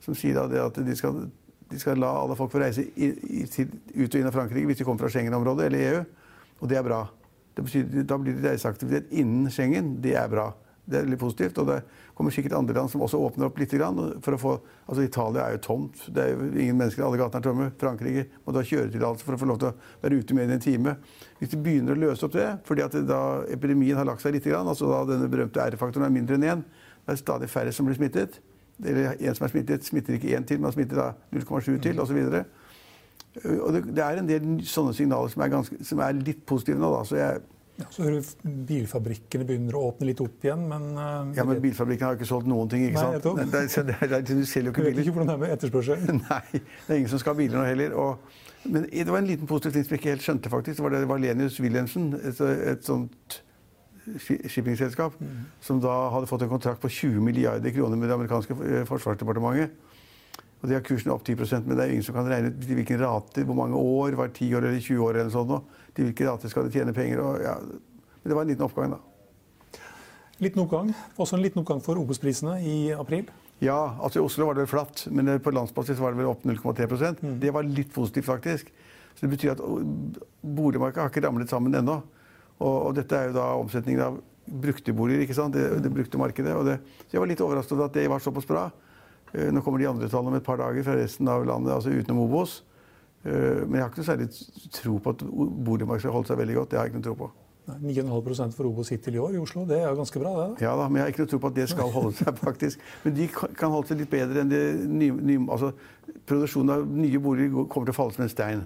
som 0.00 0.16
sier 0.16 0.38
at 0.40 0.78
de 0.78 0.96
skal, 0.96 1.24
de 1.68 1.80
skal, 1.82 1.98
la 2.00 2.12
alle 2.22 2.36
folk 2.38 2.52
få 2.54 2.62
reise 2.62 2.86
i, 2.94 3.10
i, 3.10 3.42
ut 3.42 4.06
og 4.06 4.16
inn 4.20 4.28
av 4.30 4.36
Frankrike 4.36 4.70
hvis 4.70 4.80
de 4.80 4.86
kommer 4.86 5.04
fra 5.04 5.12
Schengen-området 5.12 5.66
eller 5.66 5.86
EU. 5.88 6.04
Og 6.62 6.70
det 6.70 6.78
er 6.78 6.86
bra. 6.86 7.02
Det 7.54 7.66
betyr, 7.66 8.02
da 8.06 8.18
blir 8.18 8.36
det 8.36 8.52
reiseaktivitet 8.52 9.12
innen 9.12 9.50
Schengen. 9.52 9.96
Det 10.02 10.14
er 10.18 10.28
bra. 10.30 10.50
Det 10.90 10.98
er 10.98 11.08
litt 11.10 11.20
positivt. 11.20 11.58
Og 11.62 11.68
det 11.68 11.78
kommer 12.18 12.34
sikkert 12.34 12.56
andre 12.58 12.74
land 12.76 12.90
som 12.92 13.02
også 13.04 13.20
åpner 13.20 13.48
opp 13.48 13.58
litt. 13.60 13.74
For 14.24 14.36
å 14.36 14.40
få, 14.40 14.54
altså 14.86 15.04
Italia 15.06 15.46
er 15.46 15.56
jo 15.56 15.62
tomt. 15.66 16.04
Det 16.08 16.24
er 16.24 16.34
jo 16.34 16.50
ingen 16.50 16.78
mennesker. 16.78 17.04
Alle 17.06 17.20
gatene 17.20 17.42
er 17.42 17.46
tomme. 17.46 17.70
Frankrike 17.80 18.26
må 18.44 18.54
da 18.56 18.64
kjøretillatelse 18.66 19.26
for 19.26 19.36
å 19.36 19.40
få 19.40 19.50
lov 19.50 19.60
til 19.62 19.70
å 19.70 19.74
være 20.04 20.20
ute 20.20 20.36
mer 20.38 20.48
enn 20.48 20.56
en 20.56 20.64
time. 20.64 20.96
Hvis 21.40 21.54
de 21.54 21.62
begynner 21.62 21.96
å 21.96 22.04
løse 22.06 22.26
opp 22.26 22.36
det, 22.36 22.48
fordi 22.68 22.86
at 22.86 22.96
da 23.08 23.22
epidemien 23.50 23.98
har 23.98 24.08
lagt 24.08 24.24
seg 24.24 24.36
litt, 24.36 24.48
altså 24.50 24.90
da 24.90 25.02
denne 25.14 25.30
berømte 25.32 25.66
R-faktoren 25.70 26.08
er 26.08 26.14
mindre 26.14 26.38
enn 26.38 26.48
én, 26.54 26.64
det 27.06 27.16
er 27.16 27.20
stadig 27.20 27.50
færre 27.50 27.74
som 27.74 27.88
blir 27.88 27.98
smittet. 27.98 28.40
Eller 28.80 29.14
en 29.14 29.36
som 29.36 29.44
er 29.46 29.52
smittet, 29.52 29.84
smitter 29.84 30.16
ikke 30.16 30.34
én 30.36 30.46
til, 30.48 30.60
men 30.62 30.72
smitter 30.72 31.00
da 31.00 31.08
0,7 31.34 31.74
til, 31.84 32.00
osv. 32.00 32.20
Og 33.38 33.72
det, 33.76 33.84
det 33.94 34.02
er 34.02 34.18
en 34.18 34.28
del 34.28 34.46
sånne 34.66 34.92
signaler 34.96 35.30
som 35.30 35.42
er, 35.44 35.50
ganske, 35.52 35.78
som 35.86 36.02
er 36.02 36.18
litt 36.18 36.44
positive 36.48 36.80
nå. 36.82 36.90
Da. 36.96 37.02
Så 37.06 37.18
jeg, 37.20 37.42
Ja, 37.80 37.86
så 37.94 38.02
hører 38.04 38.18
du 38.18 38.56
Bilfabrikkene 38.68 39.46
begynner 39.48 39.78
å 39.78 39.84
åpne 39.92 40.10
litt 40.10 40.20
opp 40.20 40.42
igjen, 40.44 40.66
men 40.68 40.90
uh, 40.98 41.30
Ja, 41.36 41.46
Men 41.48 41.62
bilfabrikkene 41.62 42.08
har 42.08 42.16
jo 42.16 42.20
ikke 42.20 42.28
solgt 42.28 42.50
noen 42.50 42.68
ting. 42.72 42.88
ikke 42.88 43.04
sant? 43.06 43.28
Nei, 43.38 43.46
Det, 43.54 43.84
det, 43.92 44.10
det, 44.10 44.20
du 44.26 44.44
selger 44.44 44.68
jo 44.68 44.74
ikke 44.74 44.86
jeg 44.88 44.96
vet 44.96 45.04
ikke 45.04 45.14
hvordan 45.16 45.30
det 45.30 45.36
er 45.38 45.44
med 45.44 45.54
etterspørselen. 45.56 46.22
Nei, 46.30 46.42
det 46.60 46.88
er 46.88 46.98
ingen 46.98 47.12
som 47.12 47.22
skal 47.22 47.36
ha 47.36 47.40
biler 47.40 47.60
nå 47.60 47.68
heller. 47.70 47.94
Og, 48.02 48.34
men 48.66 48.88
det 48.90 49.06
var 49.08 49.22
en 49.22 49.30
liten 49.30 49.48
positiv 49.48 49.78
ting 49.78 49.86
som 49.86 49.96
jeg 49.96 50.02
ikke 50.02 50.12
helt 50.16 50.26
skjønte, 50.26 50.52
faktisk. 50.52 50.80
Det 50.80 50.88
var 50.88 50.96
det 50.98 51.06
Valenius 51.08 51.60
Wilhelmsen, 51.62 52.10
et, 52.18 52.42
et 52.74 52.84
sånt 52.84 53.40
shippingselskap, 54.18 54.50
shippingselskap, 54.50 55.16
som 55.64 55.80
da 55.80 55.94
hadde 56.14 56.28
fått 56.28 56.42
en 56.44 56.50
kontrakt 56.50 56.82
på 56.82 56.90
20 56.90 57.22
milliarder 57.24 57.72
kroner 57.74 58.00
med 58.00 58.10
det 58.10 58.16
amerikanske 58.16 58.56
eh, 58.66 58.84
forsvarsdepartementet. 58.88 59.76
Og 60.60 60.68
de 60.68 60.76
har 60.76 60.82
kursen 60.84 61.12
opp 61.14 61.24
10 61.24 61.36
men 61.64 61.76
det 61.76 61.84
er 61.84 61.92
ingen 61.94 62.04
som 62.04 62.16
kan 62.16 62.28
regne 62.28 62.50
ut 62.52 62.64
hvilken 62.68 63.00
rate, 63.00 63.44
hvor 63.48 63.56
mange 63.56 63.76
år, 63.76 64.16
var 64.18 64.28
10 64.28 64.54
år 64.58 64.66
eller 64.68 64.80
20 64.80 65.04
år 65.06 65.20
eller 65.20 65.32
sånt. 65.32 65.70
Til 65.96 66.10
hvilke 66.10 66.26
rater 66.28 66.52
skal 66.52 66.66
de 66.66 66.74
tjene 66.74 66.92
penger. 66.92 67.22
Og, 67.24 67.40
ja. 67.40 67.54
Men 67.60 68.28
det 68.28 68.36
var 68.36 68.44
en 68.44 68.52
liten 68.52 68.66
oppgang, 68.66 68.92
da. 68.92 69.80
Liten 70.40 70.62
oppgang. 70.62 70.92
Også 71.16 71.36
en 71.36 71.44
liten 71.44 71.62
oppgang 71.62 71.80
for 71.84 72.00
Obos-prisene 72.00 72.58
i 72.60 72.76
april. 72.92 73.30
Ja, 73.60 73.96
altså 74.00 74.20
i 74.20 74.24
Oslo 74.24 74.46
var 74.48 74.56
det 74.56 74.68
flatt, 74.70 75.06
men 75.12 75.28
på 75.44 75.52
landsbasis 75.52 75.98
var 76.00 76.14
det 76.14 76.22
vel 76.22 76.30
opp 76.30 76.44
0,3 76.48 77.16
Det 77.40 77.52
var 77.52 77.64
litt 77.64 77.92
positivt, 77.92 78.28
faktisk. 78.28 78.70
Så 79.16 79.26
det 79.26 79.32
betyr 79.34 79.52
at 79.52 79.60
boligmarkedet 80.40 81.02
har 81.02 81.12
ikke 81.12 81.26
ramlet 81.26 81.52
sammen 81.52 81.74
ennå. 81.76 81.98
Og, 82.60 82.76
og 82.88 82.94
dette 82.96 83.16
er 83.16 83.28
jo 83.28 83.36
da 83.36 83.50
omsetningen 83.60 84.04
av 84.04 84.20
brukte 84.50 84.92
boliger, 84.96 85.24
ikke 85.24 85.36
sant? 85.36 85.56
Det, 85.56 85.82
det 85.84 85.92
brukte 85.92 86.20
markedet. 86.20 86.54
Og 86.56 86.68
det, 86.68 86.78
så 87.06 87.16
jeg 87.16 87.24
var 87.24 87.30
litt 87.32 87.44
overrasket 87.44 87.76
over 87.76 87.88
at 87.88 87.96
det 87.96 88.06
var 88.10 88.24
såpass 88.24 88.48
bra. 88.48 88.68
Eh, 89.34 89.50
Nå 89.54 89.62
kommer 89.62 89.78
de 89.82 89.88
andre 89.90 90.08
tallene 90.08 90.34
om 90.34 90.40
et 90.40 90.46
par 90.46 90.58
dager 90.60 90.82
fra 90.86 90.96
resten 90.98 91.28
av 91.28 91.44
landet, 91.46 91.72
altså 91.74 91.90
utenom 91.94 92.24
Obos. 92.26 92.62
Eh, 93.24 93.62
Men 93.66 93.78
jeg 93.78 93.82
har 93.84 93.90
ikke 93.92 94.02
noe 94.02 94.10
særlig 94.10 94.30
tro 94.72 94.98
på 94.98 95.10
at 95.14 95.22
boligmarkedet 95.26 96.06
skal 96.08 96.16
holde 96.16 96.32
seg 96.32 96.38
veldig 96.40 96.58
godt. 96.60 96.70
Det 96.70 96.78
har 96.80 96.86
jeg 96.88 96.94
ikke 96.94 97.02
noe 97.02 97.08
tro 97.10 97.18
på. 97.24 97.30
9,5% 97.70 98.56
for 98.56 98.66
Obos 98.66 98.88
hittil 98.90 99.14
i 99.14 99.20
år 99.22 99.34
i 99.36 99.38
Oslo. 99.38 99.62
Det 99.68 99.76
er 99.78 99.84
jo 99.92 99.98
ganske 100.00 100.18
bra, 100.18 100.30
det. 100.40 100.64
Ja 100.64 100.72
da, 100.74 100.88
men 100.88 100.96
jeg 100.98 101.04
har 101.04 101.12
ikke 101.12 101.22
noe 101.22 101.30
tro 101.30 101.38
på 101.38 101.50
at 101.52 101.58
det 101.60 101.66
skal 101.70 101.92
holde 101.94 102.12
seg, 102.18 102.38
faktisk. 102.48 102.80
Men 103.04 103.14
de 103.14 103.28
kan 103.30 103.70
holde 103.70 103.86
seg 103.92 104.00
litt 104.00 104.10
bedre 104.10 104.42
enn 104.42 104.50
det 104.50 104.62
nye, 104.90 105.14
nye 105.14 105.44
altså, 105.46 105.72
Produksjonen 106.26 106.72
av 106.74 106.88
nye 106.90 107.18
boliger 107.22 107.68
kommer 107.70 107.86
til 107.86 107.94
å 107.94 107.96
falle 107.96 108.14
som 108.16 108.24
en 108.24 108.30
stein. 108.32 108.64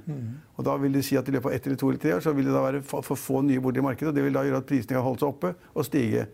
Og 0.57 0.65
da 0.65 0.79
vil 0.81 0.95
det 0.97 1.03
si 1.05 1.17
at 1.21 1.29
i 1.29 1.35
løpet 1.35 1.51
av 1.51 1.53
ett 1.59 1.67
eller 1.69 1.77
to 1.81 1.91
eller 1.91 2.01
tre 2.01 2.15
år 2.17 2.23
så 2.25 2.33
vil 2.33 2.49
det 2.49 2.55
da 2.55 2.63
være 2.65 2.81
for 2.89 3.05
få 3.21 3.43
nye 3.45 3.61
boliger 3.61 3.85
i 3.85 3.89
markedet. 3.91 4.09
og 4.09 4.17
Det 4.17 4.25
vil 4.25 4.33
da 4.39 4.45
gjøre 4.47 4.63
at 4.63 4.69
prisene 4.71 4.97
kan 4.97 5.05
holde 5.05 5.21
seg 5.21 5.29
oppe 5.29 5.51
og 5.75 5.85
stige. 5.85 6.25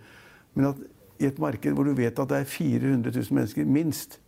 Men 0.55 0.69
at 0.71 0.85
i 1.21 1.29
et 1.29 1.39
marked 1.43 1.77
hvor 1.77 1.87
du 1.87 1.95
vet 1.97 2.19
at 2.19 2.33
det 2.33 2.41
er 2.41 2.49
400 2.49 3.13
000 3.13 3.37
mennesker 3.37 3.69
minst 3.69 4.19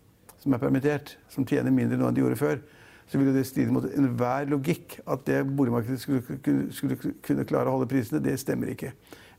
som 0.42 0.54
er 0.54 0.61
permittert, 0.62 1.16
som 1.30 1.46
tjener 1.46 1.75
mindre 1.75 1.99
nå 1.99 2.08
enn 2.08 2.16
de 2.16 2.22
gjorde 2.25 2.40
før, 2.40 2.62
så 3.06 3.18
ville 3.18 3.34
det 3.34 3.44
stride 3.46 3.72
mot 3.75 3.84
enhver 3.87 4.49
logikk 4.50 4.96
at 5.11 5.25
det 5.28 5.42
boligmarkedet 5.46 6.00
skulle, 6.02 6.38
skulle 6.75 6.96
kunne 7.22 7.46
klare 7.46 7.70
å 7.70 7.76
holde 7.76 7.90
prisene. 7.90 8.22
Det 8.25 8.34
stemmer 8.40 8.72
ikke. 8.72 8.92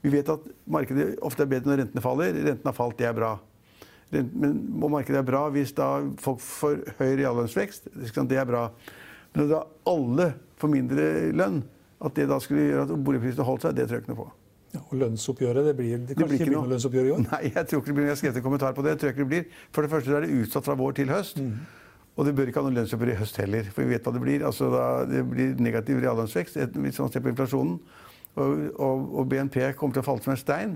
Vi 0.04 0.12
vet 0.14 0.30
at 0.32 0.46
markedet 0.70 1.14
ofte 1.24 1.44
er 1.44 1.52
bedre 1.52 1.72
når 1.72 1.82
rentene 1.82 2.04
faller. 2.04 2.36
Rentene 2.38 2.70
har 2.70 2.78
falt, 2.78 2.98
det 3.00 3.08
er 3.10 3.18
bra. 3.18 3.34
Men 4.14 4.60
må 4.78 4.92
markedet 4.94 5.20
er 5.24 5.28
bra 5.28 5.48
hvis 5.52 5.74
da 5.76 5.90
folk 6.22 6.44
får 6.44 6.84
høy 7.00 7.16
reallønnsvekst. 7.24 7.90
Det 7.98 8.40
er 8.40 8.48
bra. 8.48 8.68
Men 9.34 9.50
da 9.50 9.64
alle 9.90 10.30
får 10.62 10.72
mindre 10.72 11.10
lønn, 11.34 11.64
at 12.04 12.16
det 12.20 12.30
da 12.30 12.40
skulle 12.44 12.68
gjøre 12.68 12.86
at 12.86 12.96
boligprisene 13.08 13.48
holdt 13.48 13.66
seg, 13.66 13.78
det 13.80 13.88
tror 13.88 14.00
jeg 14.00 14.06
ikke 14.06 14.14
noe 14.14 14.24
på. 14.26 14.32
Ja, 14.74 14.82
og 14.82 14.98
lønnsoppgjøret, 14.98 15.68
det 15.68 15.76
blir 15.78 15.98
det 16.02 16.16
Det 16.18 16.26
blir 16.26 16.40
ikke 16.40 16.48
ikke 16.48 16.56
noe 16.56 16.70
lønnsoppgjør 16.72 17.08
i 17.08 17.12
år? 17.14 17.24
Nei, 17.28 17.42
jeg 17.54 17.68
tror 17.70 17.82
ikke 17.82 17.92
det 17.92 17.96
blir. 17.98 18.06
Jeg 18.08 18.16
har 18.16 18.20
skrevet 18.22 18.40
en 18.40 18.46
kommentar 18.46 18.74
på 18.74 18.86
det. 18.86 18.96
Jeg 18.96 19.02
tror 19.02 19.12
ikke 19.14 19.22
det 19.24 19.32
blir. 19.34 19.44
For 19.76 19.86
det 19.86 19.92
første 19.92 20.16
er 20.18 20.26
det 20.26 20.38
utsatt 20.42 20.66
fra 20.66 20.76
vår 20.80 20.96
til 20.98 21.12
høst. 21.14 21.42
Og 22.14 22.26
det 22.26 22.34
bør 22.38 22.50
ikke 22.50 22.62
ha 22.62 22.70
noe 22.70 22.78
lønnsoppgjør 22.78 23.12
i 23.14 23.20
høst 23.20 23.38
heller, 23.42 23.70
for 23.74 23.86
vi 23.86 23.94
vet 23.94 24.08
hva 24.08 24.14
det 24.14 24.22
blir. 24.22 24.46
Altså, 24.46 24.70
da, 24.74 24.88
det 25.10 25.22
blir 25.30 25.54
negativ 25.62 26.02
reallønnsvekst 26.02 26.58
hvis 26.58 27.00
man 27.02 27.14
ser 27.14 27.26
på 27.26 27.32
inflasjonen. 27.34 27.78
Og, 28.34 28.66
og, 28.82 29.06
og 29.22 29.30
BNP 29.30 29.60
kommer 29.78 29.94
til 29.94 30.02
å 30.02 30.08
falle 30.08 30.26
som 30.26 30.34
en 30.34 30.42
stein. 30.42 30.76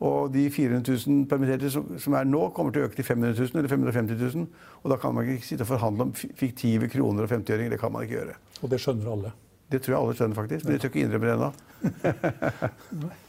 Og 0.00 0.32
de 0.32 0.46
400 0.50 0.96
000 1.06 1.26
permitterte 1.30 1.70
som, 1.70 1.86
som 2.00 2.14
er 2.16 2.26
nå, 2.26 2.46
kommer 2.56 2.72
til 2.72 2.82
å 2.82 2.88
øke 2.88 2.96
til 2.98 3.04
500 3.04 3.36
000 3.36 3.60
eller 3.60 3.70
550 3.70 4.22
000. 4.38 4.48
Og 4.80 4.90
da 4.90 4.98
kan 4.98 5.14
man 5.14 5.28
ikke 5.28 5.46
sitte 5.46 5.66
og 5.66 5.70
forhandle 5.74 6.08
om 6.08 6.14
fiktive 6.16 6.88
kroner 6.90 7.28
og 7.28 7.34
50-øringer. 7.34 7.76
Det 7.76 7.80
kan 7.82 7.92
man 7.94 8.06
ikke 8.06 8.16
gjøre. 8.16 8.38
Og 8.62 8.72
det 8.72 8.80
skjønner 8.80 9.12
alle. 9.12 9.32
Det 9.70 9.78
tror 9.82 9.94
jeg 9.94 10.00
alle 10.00 10.14
skjønner, 10.18 10.36
faktisk. 10.38 10.66
Men 10.66 10.76
jeg 10.76 10.82
tør 10.82 10.90
ikke 10.90 11.02
innrømme 11.04 11.26
det 11.30 11.34
ennå. 11.38 11.50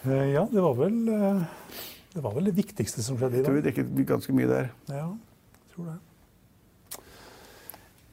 Eh, 0.00 0.30
Ja, 0.32 0.46
det 0.48 0.62
var 0.64 0.76
vel 0.78 0.94
eh, 1.12 1.40
det 2.14 2.22
var 2.24 2.32
vel 2.32 2.46
det 2.48 2.54
viktigste 2.56 3.02
som 3.04 3.18
skjedde 3.20 3.36
i 3.36 3.40
Jeg 3.42 3.46
tror 3.46 3.58
vi 3.58 3.64
dekket 3.66 3.90
ganske 4.08 4.32
mye 4.32 4.48
der. 4.48 4.70
Ja, 4.88 5.10
jeg 5.12 5.74
tror 5.74 5.90
det. 5.90 5.98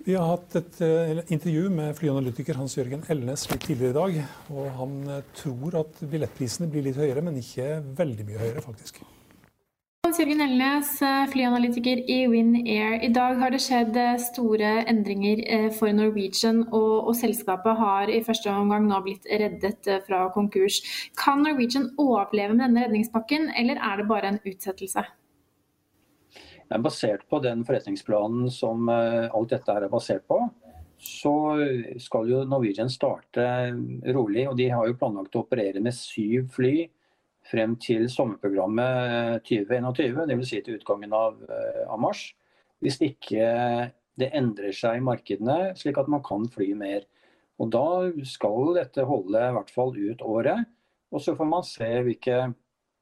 Vi 0.04 0.16
har 0.16 0.28
hatt 0.34 0.58
et 0.60 0.82
eh, 0.84 1.22
intervju 1.32 1.70
med 1.72 1.96
flyanalytiker 1.96 2.60
Hans 2.60 2.76
Jørgen 2.76 3.08
Elnes 3.08 3.48
litt 3.54 3.64
tidligere 3.64 3.94
i 3.94 3.98
dag. 4.02 4.20
og 4.52 4.68
Han 4.82 4.98
tror 5.40 5.80
at 5.80 6.04
billettprisene 6.12 6.68
blir 6.72 6.84
litt 6.90 7.00
høyere, 7.00 7.24
men 7.24 7.40
ikke 7.40 7.78
veldig 8.04 8.28
mye 8.28 8.44
høyere, 8.44 8.66
faktisk. 8.68 9.00
Hans 10.08 10.22
Jørgen 10.22 10.40
Elnes, 10.40 10.90
eh, 11.04 11.26
flyanalytiker 11.34 12.00
i 12.08 12.22
Wind 12.32 12.56
Air. 12.64 12.94
I 13.04 13.10
dag 13.12 13.42
har 13.42 13.52
det 13.52 13.60
skjedd 13.60 13.98
eh, 14.00 14.14
store 14.24 14.70
endringer 14.88 15.42
eh, 15.52 15.66
for 15.76 15.92
Norwegian, 15.92 16.62
og, 16.70 17.10
og 17.10 17.18
selskapet 17.20 17.76
har 17.76 18.08
i 18.08 18.22
første 18.24 18.54
omgang 18.54 18.88
nå 18.88 19.02
blitt 19.04 19.28
reddet 19.28 19.90
fra 20.08 20.22
konkurs. 20.32 20.80
Kan 21.20 21.44
Norwegian 21.44 21.90
overleve 22.00 22.56
med 22.56 22.64
denne 22.64 22.86
redningspakken, 22.86 23.50
eller 23.60 23.84
er 23.84 24.00
det 24.00 24.08
bare 24.08 24.32
en 24.32 24.40
utsettelse? 24.48 25.04
Men 26.72 26.88
basert 26.88 27.28
på 27.28 27.44
den 27.44 27.68
forretningsplanen 27.68 28.48
som 28.48 28.88
alt 28.88 29.52
dette 29.52 29.76
er 29.76 29.92
basert 29.92 30.24
på, 30.32 30.40
så 31.04 31.36
skal 32.00 32.32
jo 32.32 32.46
Norwegian 32.48 32.88
starte 32.92 33.44
rolig. 34.16 34.48
Og 34.48 34.56
de 34.56 34.72
har 34.72 34.88
jo 34.88 34.96
planlagt 35.04 35.36
å 35.36 35.44
operere 35.44 35.84
med 35.84 36.00
syv 36.00 36.48
fly 36.56 36.88
frem 37.52 37.76
til 37.82 38.08
sommerprogrammet 38.12 39.44
2021, 39.48 40.26
dvs. 40.30 40.50
Si 40.50 40.62
til 40.66 40.80
utgangen 40.80 41.14
av, 41.16 41.40
eh, 41.48 41.84
av 41.88 42.00
mars. 42.02 42.34
Hvis 42.84 43.00
ikke 43.02 43.92
det 44.18 44.32
endrer 44.38 44.74
seg 44.74 44.98
i 44.98 45.06
markedene 45.06 45.74
slik 45.78 45.98
at 46.02 46.10
man 46.10 46.24
kan 46.26 46.48
fly 46.50 46.72
mer. 46.78 47.06
Og 47.62 47.72
da 47.74 47.86
skal 48.28 48.76
dette 48.78 49.06
holde 49.06 49.42
i 49.42 49.54
hvert 49.56 49.74
fall 49.74 49.94
ut 49.98 50.24
året. 50.26 50.66
Og 51.14 51.24
så 51.24 51.36
får 51.38 51.50
man 51.50 51.66
se 51.66 51.88
hvilke 52.06 52.42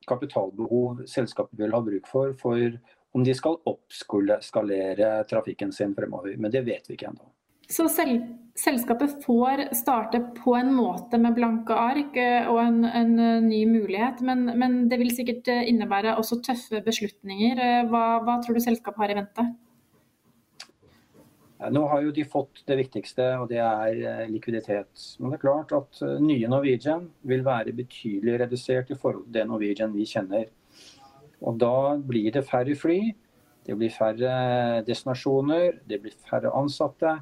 kapitalbehov 0.07 1.05
selskapet 1.09 1.57
vil 1.59 1.73
ha 1.73 1.81
bruk 1.81 2.07
for 2.07 2.35
for 2.37 2.77
om 3.15 3.23
de 3.23 3.33
skal 3.33 3.61
oppskalere 3.65 5.23
trafikken 5.29 5.71
sin 5.71 5.95
fremover. 5.95 6.35
Men 6.37 6.51
det 6.51 6.65
vet 6.67 6.87
vi 6.87 6.97
ikke 6.97 7.13
ennå. 7.13 7.34
Så 7.71 7.87
selv, 7.89 8.21
selskapet 8.57 9.17
får 9.25 9.65
starte 9.75 10.21
på 10.37 10.53
en 10.57 10.71
måte 10.75 11.17
med 11.21 11.35
blanke 11.37 11.75
ark 11.75 12.17
eh, 12.21 12.47
og 12.51 12.61
en, 12.61 12.79
en 12.85 13.13
eh, 13.19 13.43
ny 13.43 13.63
mulighet, 13.69 14.21
men, 14.25 14.45
men 14.59 14.83
det 14.91 14.99
vil 15.01 15.13
sikkert 15.15 15.49
eh, 15.51 15.65
innebære 15.71 16.15
også 16.19 16.41
tøffe 16.45 16.83
beslutninger. 16.85 17.61
Hva, 17.89 18.05
hva 18.25 18.39
tror 18.43 18.57
du 18.57 18.63
selskapet 18.63 19.01
har 19.01 19.13
i 19.13 19.19
vente? 19.21 19.47
Nå 21.71 21.81
har 21.89 22.03
jo 22.03 22.11
de 22.13 22.25
fått 22.27 22.61
det 22.67 22.75
viktigste, 22.77 23.25
og 23.41 23.47
det 23.49 23.61
er 23.63 24.27
likviditet. 24.29 25.05
Men 25.17 25.31
det 25.31 25.37
er 25.39 25.45
klart 25.45 25.71
at 25.73 26.01
nye 26.21 26.49
Norwegian 26.51 27.07
vil 27.25 27.45
være 27.47 27.73
betydelig 27.73 28.35
redusert 28.43 28.91
i 28.91 28.97
forhold 28.99 29.23
til 29.23 29.37
det 29.39 29.45
Norwegian 29.49 29.95
vi 29.95 30.05
kjenner. 30.05 30.51
Og 31.41 31.57
da 31.63 31.95
blir 31.97 32.27
det 32.35 32.43
færre 32.45 32.75
fly, 32.77 32.99
det 33.65 33.77
blir 33.79 33.89
færre 33.89 34.83
destinasjoner, 34.85 35.79
det 35.89 36.03
blir 36.03 36.13
færre 36.27 36.51
ansatte. 36.53 37.15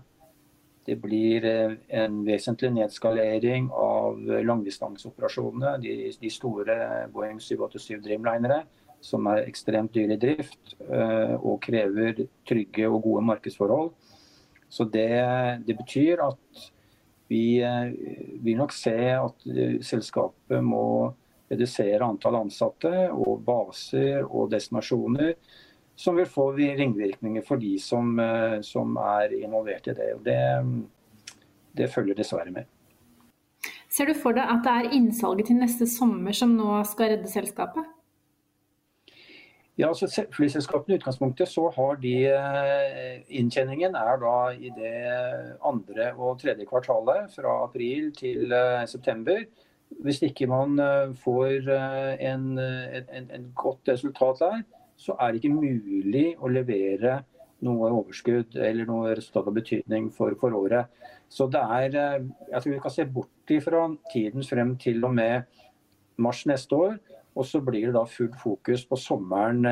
Det 0.86 0.98
blir 1.00 1.46
eh, 1.48 1.76
en 2.04 2.22
vesentlig 2.28 2.74
nedskalering 2.76 3.70
av 3.72 4.20
langdistanseoperasjonene. 4.50 5.78
De, 5.84 5.98
de 6.20 6.32
store 6.32 6.78
Boeing 7.14 7.40
787 7.40 8.02
Dreamlinere, 8.04 8.64
som 9.04 9.28
er 9.32 9.44
ekstremt 9.48 9.94
dyre 9.96 10.16
i 10.16 10.22
drift 10.22 10.76
eh, 10.88 11.36
og 11.36 11.60
krever 11.64 12.26
trygge 12.48 12.88
og 12.90 13.02
gode 13.08 13.26
markedsforhold. 13.32 13.92
Så 14.74 14.88
det, 14.90 15.10
det 15.68 15.76
betyr 15.78 16.24
at 16.24 16.64
vi 17.30 17.60
eh, 17.64 17.92
vil 18.44 18.58
nok 18.60 18.74
se 18.76 18.96
at 19.16 19.46
eh, 19.50 19.78
selskapet 19.86 20.64
må 20.64 20.86
redusere 21.52 22.06
antall 22.06 22.40
ansatte 22.40 23.10
og 23.12 23.44
baser 23.46 24.24
og 24.24 24.50
destinasjoner, 24.54 25.36
som 25.96 26.16
vil 26.18 26.26
få 26.26 26.52
ringvirkninger 26.58 27.44
for 27.46 27.62
de 27.62 27.76
som, 27.80 28.20
eh, 28.20 28.60
som 28.66 28.96
er 28.98 29.34
involvert 29.44 29.88
i 29.88 29.94
det. 29.98 30.14
Og 30.16 30.24
det, 30.26 30.40
det 31.78 31.90
følger 31.94 32.18
dessverre 32.18 32.52
med. 32.52 32.66
Ser 33.94 34.10
du 34.10 34.16
for 34.18 34.34
deg 34.34 34.50
at 34.50 34.64
det 34.66 34.72
er 34.74 34.96
innsalget 34.98 35.52
til 35.52 35.60
neste 35.62 35.86
sommer 35.90 36.34
som 36.34 36.56
nå 36.58 36.80
skal 36.90 37.14
redde 37.14 37.30
selskapet? 37.30 37.86
Ja, 39.78 39.88
altså 39.90 40.06
se- 40.10 40.28
Flyselskapene 40.34 40.96
i 40.96 41.00
utgangspunktet 41.00 41.50
så 41.50 41.68
har 41.74 41.96
de 42.02 42.14
eh, 42.30 43.22
Inntjeningen 43.40 43.96
er 43.98 44.18
da 44.22 44.36
i 44.54 44.70
det 44.74 44.96
andre 45.66 46.12
og 46.14 46.40
tredje 46.42 46.66
kvartalet 46.70 47.34
fra 47.34 47.56
april 47.64 48.12
til 48.18 48.54
eh, 48.54 48.86
september. 48.90 49.46
Hvis 50.02 50.24
ikke 50.26 50.48
man 50.50 50.80
får 51.22 51.68
en, 51.70 52.46
en, 52.58 53.04
en, 53.14 53.28
en 53.30 53.44
godt 53.54 53.92
resultat 53.94 54.40
der, 54.42 54.64
så 55.04 55.16
er 55.20 55.34
det 55.34 55.42
ikke 55.42 55.58
mulig 55.58 56.28
å 56.40 56.52
levere 56.52 57.20
noe 57.64 57.92
overskudd 57.92 58.56
eller 58.60 58.88
noe 58.88 59.16
resultat 59.18 59.50
av 59.50 59.58
betydning 59.58 60.10
for, 60.16 60.36
for 60.40 60.56
året. 60.56 60.92
Så 61.32 61.48
det 61.52 61.60
er 61.62 61.96
Jeg 61.96 62.62
tror 62.62 62.74
vi 62.74 62.80
kan 62.84 62.94
se 62.94 63.06
bort 63.06 63.52
ifra 63.52 63.88
tiden 64.14 64.44
frem 64.48 64.76
til 64.78 65.04
og 65.04 65.14
med 65.16 65.44
mars 66.18 66.44
neste 66.48 66.76
år. 66.76 66.98
Og 67.36 67.48
så 67.50 67.62
blir 67.66 67.88
det 67.90 67.96
da 67.96 68.04
fullt 68.06 68.36
fokus 68.40 68.84
på 68.86 69.00
sommeren 69.00 69.66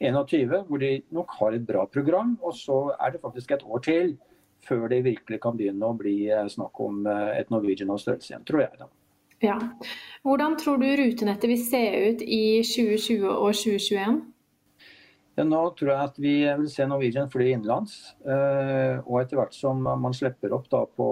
21, 0.00 0.64
hvor 0.68 0.80
de 0.80 1.02
nok 1.12 1.34
har 1.40 1.54
et 1.54 1.66
bra 1.66 1.84
program. 1.86 2.38
Og 2.42 2.54
så 2.56 2.94
er 2.96 3.12
det 3.12 3.22
faktisk 3.22 3.50
et 3.52 3.66
år 3.66 3.84
til 3.84 4.16
før 4.64 4.88
det 4.88 5.04
virkelig 5.04 5.40
kan 5.40 5.56
begynne 5.56 5.88
å 5.88 5.96
bli 5.96 6.30
snakk 6.52 6.80
om 6.84 7.06
et 7.08 7.52
Norwegian 7.52 7.92
av 7.92 8.00
størrelse 8.00 8.32
igjen, 8.32 8.48
tror 8.48 8.64
jeg. 8.66 8.80
da. 8.80 8.90
Ja. 9.40 9.56
Hvordan 10.22 10.58
tror 10.60 10.76
du 10.76 10.88
rutenettet 11.00 11.48
vil 11.48 11.62
se 11.64 11.80
ut 11.80 12.22
i 12.24 12.60
2020 12.66 13.24
og 13.30 13.54
2021? 13.56 14.20
Nå 15.46 15.60
tror 15.78 15.90
jeg 15.92 16.08
at 16.10 16.18
vi 16.20 16.34
vil 16.44 16.70
se 16.72 16.86
Norwegian 16.88 17.30
fly 17.30 17.50
innenlands. 17.54 17.96
Eh, 18.24 19.00
og 19.04 19.20
etter 19.22 19.40
hvert 19.40 19.56
som 19.56 19.80
man 19.84 20.16
slipper 20.16 20.54
opp 20.56 20.68
på 20.70 21.08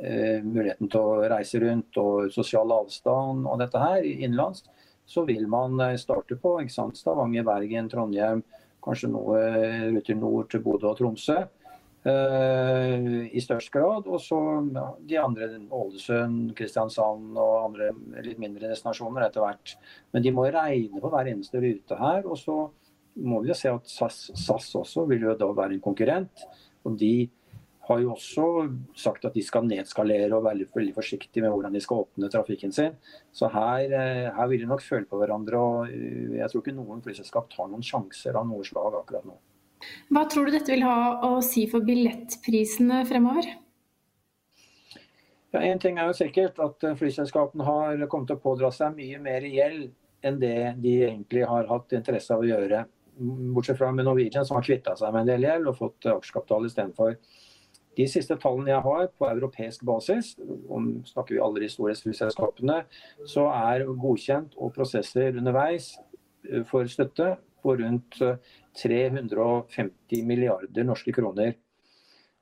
eh, 0.00 0.40
muligheten 0.44 0.90
til 0.90 1.00
å 1.00 1.28
reise 1.32 1.60
rundt 1.62 2.00
og 2.00 2.30
sosial 2.34 2.72
avstand 2.80 3.48
og 3.48 3.60
dette 3.60 3.82
her 3.82 4.06
innenlands, 4.06 4.64
så 5.10 5.26
vil 5.28 5.46
man 5.50 5.78
eh, 5.82 5.98
starte 6.00 6.38
på 6.40 6.58
Stavanger, 6.68 7.46
Bergen, 7.46 7.90
Trondheim, 7.90 8.44
kanskje 8.84 9.12
noe 9.12 9.40
ruter 9.96 10.16
nord 10.16 10.52
til 10.52 10.62
Bodø 10.64 10.92
og 10.92 11.00
Tromsø. 11.00 11.42
I 12.00 13.40
størst 13.44 13.68
grad. 13.74 14.06
Og 14.08 14.22
så 14.24 14.38
de 15.04 15.18
andre, 15.20 15.50
Ålesund, 15.68 16.54
Kristiansand 16.56 17.36
og 17.36 17.66
andre 17.66 17.90
litt 18.24 18.40
mindre 18.40 18.70
destinasjoner 18.70 19.26
etter 19.26 19.44
hvert. 19.44 19.74
Men 20.14 20.24
de 20.24 20.32
må 20.32 20.46
regne 20.48 21.02
på 21.02 21.10
hver 21.12 21.28
eneste 21.28 21.60
rute 21.60 21.98
her. 22.00 22.24
Og 22.24 22.40
så 22.40 22.56
må 23.16 23.40
vi 23.42 23.50
jo 23.50 23.58
se 23.58 23.70
at 23.72 23.90
SAS, 23.90 24.22
SAS 24.38 24.70
også 24.78 25.06
vil 25.10 25.26
jo 25.28 25.36
da 25.38 25.50
være 25.56 25.76
en 25.76 25.84
konkurrent. 25.84 26.44
Og 26.86 26.96
de 27.00 27.28
har 27.90 28.02
jo 28.02 28.12
også 28.14 28.44
sagt 28.98 29.24
at 29.26 29.34
de 29.34 29.42
skal 29.42 29.66
nedskalere 29.66 30.30
og 30.36 30.44
være 30.46 30.68
veldig 30.74 30.94
forsiktige 30.94 31.42
med 31.42 31.50
hvordan 31.50 31.74
de 31.74 31.82
skal 31.82 32.04
åpne 32.04 32.30
trafikken 32.30 32.72
sin. 32.72 32.94
Så 33.34 33.50
her, 33.50 33.90
uh, 33.90 34.26
her 34.36 34.50
vil 34.52 34.62
de 34.62 34.70
nok 34.70 34.84
føle 34.84 35.08
på 35.10 35.18
hverandre. 35.20 35.58
og 35.58 35.88
uh, 35.90 36.36
Jeg 36.38 36.50
tror 36.50 36.62
ikke 36.62 36.76
noen 36.76 37.02
flyselskap 37.04 37.50
tar 37.52 37.70
noen 37.70 37.84
sjanser 37.84 38.38
av 38.38 38.46
noe 38.48 38.66
slag 38.66 39.00
akkurat 39.02 39.26
nå. 39.26 39.38
Hva 40.12 40.26
tror 40.28 40.46
du 40.46 40.54
dette 40.54 40.70
vil 40.70 40.84
ha 40.84 41.24
å 41.26 41.40
si 41.44 41.64
for 41.70 41.84
billettprisene 41.86 43.02
fremover? 43.08 43.48
Ja, 45.50 45.62
en 45.66 45.80
ting 45.82 45.98
er 45.98 46.10
jo 46.10 46.14
sikkert 46.14 46.60
at 46.62 46.84
eh, 46.86 46.96
flyselskapene 46.98 47.66
har 47.66 48.04
kommet 48.12 48.30
til 48.30 48.38
å 48.38 48.42
pådra 48.44 48.70
seg 48.74 48.94
mye 48.94 49.18
mer 49.22 49.46
gjeld 49.48 49.88
enn 50.26 50.36
det 50.38 50.74
de 50.84 50.92
egentlig 51.08 51.46
har 51.48 51.66
hatt 51.70 51.94
interesse 51.96 52.34
av 52.34 52.44
å 52.44 52.46
gjøre. 52.46 52.84
Bortsett 53.18 53.78
fra 53.78 53.90
med 53.92 54.06
Norwegian, 54.08 54.46
som 54.46 54.58
har 54.58 54.66
kvitta 54.66 54.94
seg 54.96 55.12
med 55.14 55.24
en 55.24 55.32
del 55.32 55.46
gjeld 55.48 55.70
og 55.70 55.78
fått 55.78 56.08
aksjekapital 56.12 56.68
istedenfor. 56.68 57.16
De 57.98 58.06
siste 58.08 58.36
tallene 58.40 58.70
jeg 58.70 58.84
har 58.86 59.08
på 59.18 59.28
europeisk 59.28 59.82
basis, 59.88 60.36
om 60.70 60.92
snakker 61.08 61.34
vi 61.36 61.42
alle 61.42 61.64
de 61.64 61.70
store 61.72 61.96
flyselskapene, 61.98 62.84
så 63.28 63.48
er 63.50 63.88
godkjent 63.88 64.54
og 64.56 64.74
prosesser 64.76 65.36
underveis 65.40 65.92
eh, 66.48 66.62
for 66.68 66.88
støtte 66.88 67.34
på 67.60 67.76
rundt 67.76 68.20
350 68.78 69.90
eh, 70.16 70.24
milliarder 70.26 70.86
norske 70.86 71.12
kroner. 71.12 71.56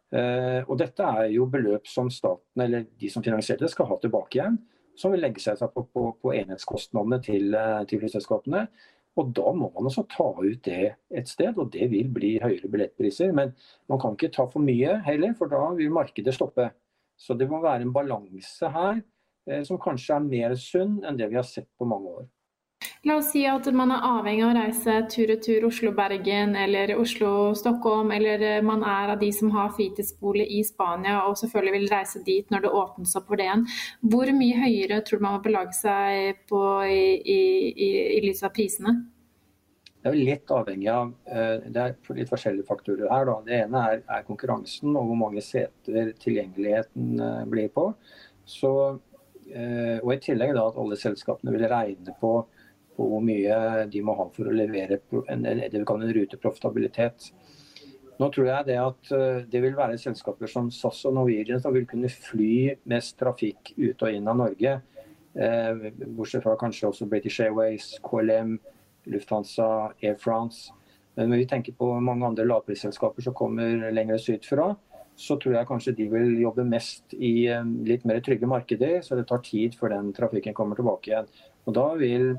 Eh, 0.08 0.60
og 0.64 0.78
dette 0.80 1.04
er 1.04 1.32
jo 1.34 1.48
beløp 1.52 1.88
som 1.90 2.10
staten, 2.12 2.62
eller 2.62 2.86
de 3.00 3.10
som 3.12 3.24
finansierte 3.24 3.68
skal 3.72 3.90
ha 3.90 3.98
tilbake 4.00 4.38
igjen. 4.38 4.60
Som 4.98 5.12
vil 5.14 5.22
legge 5.22 5.42
seg 5.42 5.60
på, 5.74 5.84
på, 5.94 6.04
på 6.22 6.34
enhetskostnadene 6.34 7.20
eh, 7.20 7.82
til 7.88 8.02
flyselskapene. 8.02 8.66
Og 9.18 9.32
da 9.34 9.50
må 9.50 9.70
man 9.74 9.88
også 9.90 10.04
ta 10.12 10.28
ut 10.38 10.62
det 10.66 10.94
et 11.10 11.30
sted, 11.30 11.56
og 11.58 11.72
det 11.74 11.88
vil 11.90 12.10
bli 12.14 12.36
høyere 12.42 12.70
billettpriser. 12.70 13.32
Men 13.34 13.54
man 13.90 14.00
kan 14.02 14.14
ikke 14.14 14.30
ta 14.36 14.46
for 14.46 14.62
mye 14.62 15.00
heller, 15.06 15.34
for 15.38 15.50
da 15.50 15.64
vil 15.78 15.94
markedet 15.94 16.36
stoppe. 16.36 16.70
Så 17.18 17.34
det 17.34 17.48
må 17.50 17.58
være 17.64 17.82
en 17.82 17.94
balanse 17.94 18.70
her 18.70 19.00
som 19.66 19.80
kanskje 19.80 20.14
er 20.14 20.26
mer 20.26 20.54
sunn 20.60 20.98
enn 21.08 21.18
det 21.18 21.30
vi 21.32 21.38
har 21.38 21.46
sett 21.46 21.66
på 21.80 21.88
mange 21.88 22.12
år. 22.20 22.26
La 23.06 23.14
oss 23.14 23.28
si 23.30 23.44
at 23.46 23.66
man 23.78 23.92
er 23.94 24.02
avhengig 24.02 24.42
av 24.42 24.48
å 24.50 24.54
reise 24.56 24.94
tur-retur 25.12 25.68
Oslo-Bergen 25.68 26.56
eller 26.58 26.90
Oslo-Stockholm, 26.98 28.10
eller 28.16 28.42
eh, 28.42 28.64
man 28.64 28.82
er 28.82 29.12
av 29.12 29.20
de 29.20 29.28
som 29.34 29.52
har 29.54 29.70
fritidsbolig 29.76 30.48
i 30.56 30.64
Spania 30.66 31.20
og 31.28 31.36
selvfølgelig 31.38 31.74
vil 31.76 31.86
reise 31.92 32.24
dit 32.26 32.50
når 32.50 32.66
det 32.66 32.72
åpnes 32.80 33.14
opp 33.20 33.30
for 33.30 33.38
det 33.38 33.46
igjen. 33.46 33.62
Hvor 34.02 34.34
mye 34.40 34.64
høyere 34.64 34.98
tror 35.06 35.22
du 35.22 35.26
man 35.28 35.38
må 35.38 35.44
belage 35.46 35.78
seg 35.78 36.42
på 36.50 36.64
i, 36.90 36.98
i, 37.22 37.38
i, 37.70 37.88
i 38.18 38.20
lys 38.26 38.42
av 38.42 38.54
prisene? 38.58 38.96
Det 40.02 40.10
er 40.10 40.18
litt 40.18 40.50
avhengig 40.58 40.90
av 40.90 41.14
eh, 41.30 41.70
det 41.70 41.86
er 41.86 41.96
litt 42.18 42.34
forskjellige 42.34 42.66
faktorer 42.66 43.14
her. 43.14 43.30
Da. 43.30 43.40
Det 43.46 43.58
ene 43.62 43.86
er, 43.92 44.06
er, 44.10 44.26
konkurransen 44.26 44.90
og 44.98 45.12
hvor 45.12 45.22
mange 45.22 45.46
seter 45.46 46.16
tilgjengeligheten 46.18 47.14
eh, 47.22 47.42
blir 47.46 47.70
på. 47.70 47.92
Så, 48.48 48.72
og 49.48 50.10
I 50.12 50.22
tillegg 50.24 50.54
da 50.56 50.62
at 50.70 50.76
alle 50.80 50.96
selskapene 50.96 51.52
vil 51.52 51.66
regne 51.68 52.14
på 52.20 52.30
på 52.98 53.06
hvor 53.06 53.22
mye 53.24 53.86
de 53.92 54.02
må 54.02 54.16
ha 54.18 54.26
for 54.34 54.50
å 54.50 54.56
levere 54.58 54.98
en, 55.30 55.46
det 55.46 55.70
vi 55.72 55.86
kaller 55.86 56.10
en 56.10 56.16
ruteprofitabilitet. 56.18 57.30
Nå 58.18 58.28
tror 58.34 58.48
jeg 58.50 58.66
det 58.66 58.78
at 58.82 59.10
eh, 59.14 59.44
det 59.50 59.60
vil 59.62 59.76
være 59.78 59.98
selskaper 60.02 60.50
som 60.50 60.72
SAS 60.74 61.04
og 61.06 61.14
Norwegian 61.20 61.62
som 61.62 61.74
vil 61.74 61.86
kunne 61.86 62.10
fly 62.10 62.74
mest 62.90 63.14
trafikk 63.20 63.76
ut 63.76 64.02
og 64.02 64.10
inn 64.10 64.26
av 64.30 64.40
Norge. 64.40 64.72
Eh, 65.38 65.84
bortsett 66.16 66.42
fra 66.42 66.56
kanskje 66.58 66.90
også 66.90 67.06
British 67.10 67.38
Airways, 67.44 67.92
KLM, 68.02 68.56
Lufthansa, 69.12 69.92
Air 70.02 70.18
France. 70.18 70.72
Men 71.14 71.30
når 71.30 71.44
vi 71.44 71.48
tenker 71.52 71.78
på 71.78 71.92
mange 72.02 72.26
andre 72.26 72.46
lavprisselskaper 72.46 73.22
som 73.22 73.38
kommer 73.38 73.86
lenger 73.94 74.18
sydfra, 74.22 74.72
så 75.18 75.34
tror 75.38 75.56
jeg 75.56 75.66
kanskje 75.66 75.94
de 75.98 76.06
vil 76.10 76.36
jobbe 76.42 76.66
mest 76.66 77.14
i 77.14 77.32
eh, 77.50 77.70
litt 77.86 78.06
mer 78.06 78.18
trygge 78.26 78.50
markeder. 78.50 78.98
Så 79.06 79.18
det 79.18 79.28
tar 79.30 79.46
tid 79.46 79.78
før 79.78 79.94
den 79.94 80.10
trafikken 80.16 80.58
kommer 80.58 80.78
tilbake 80.78 81.12
igjen. 81.12 81.30
Og 81.70 81.78
Da 81.78 81.86
vil 82.00 82.32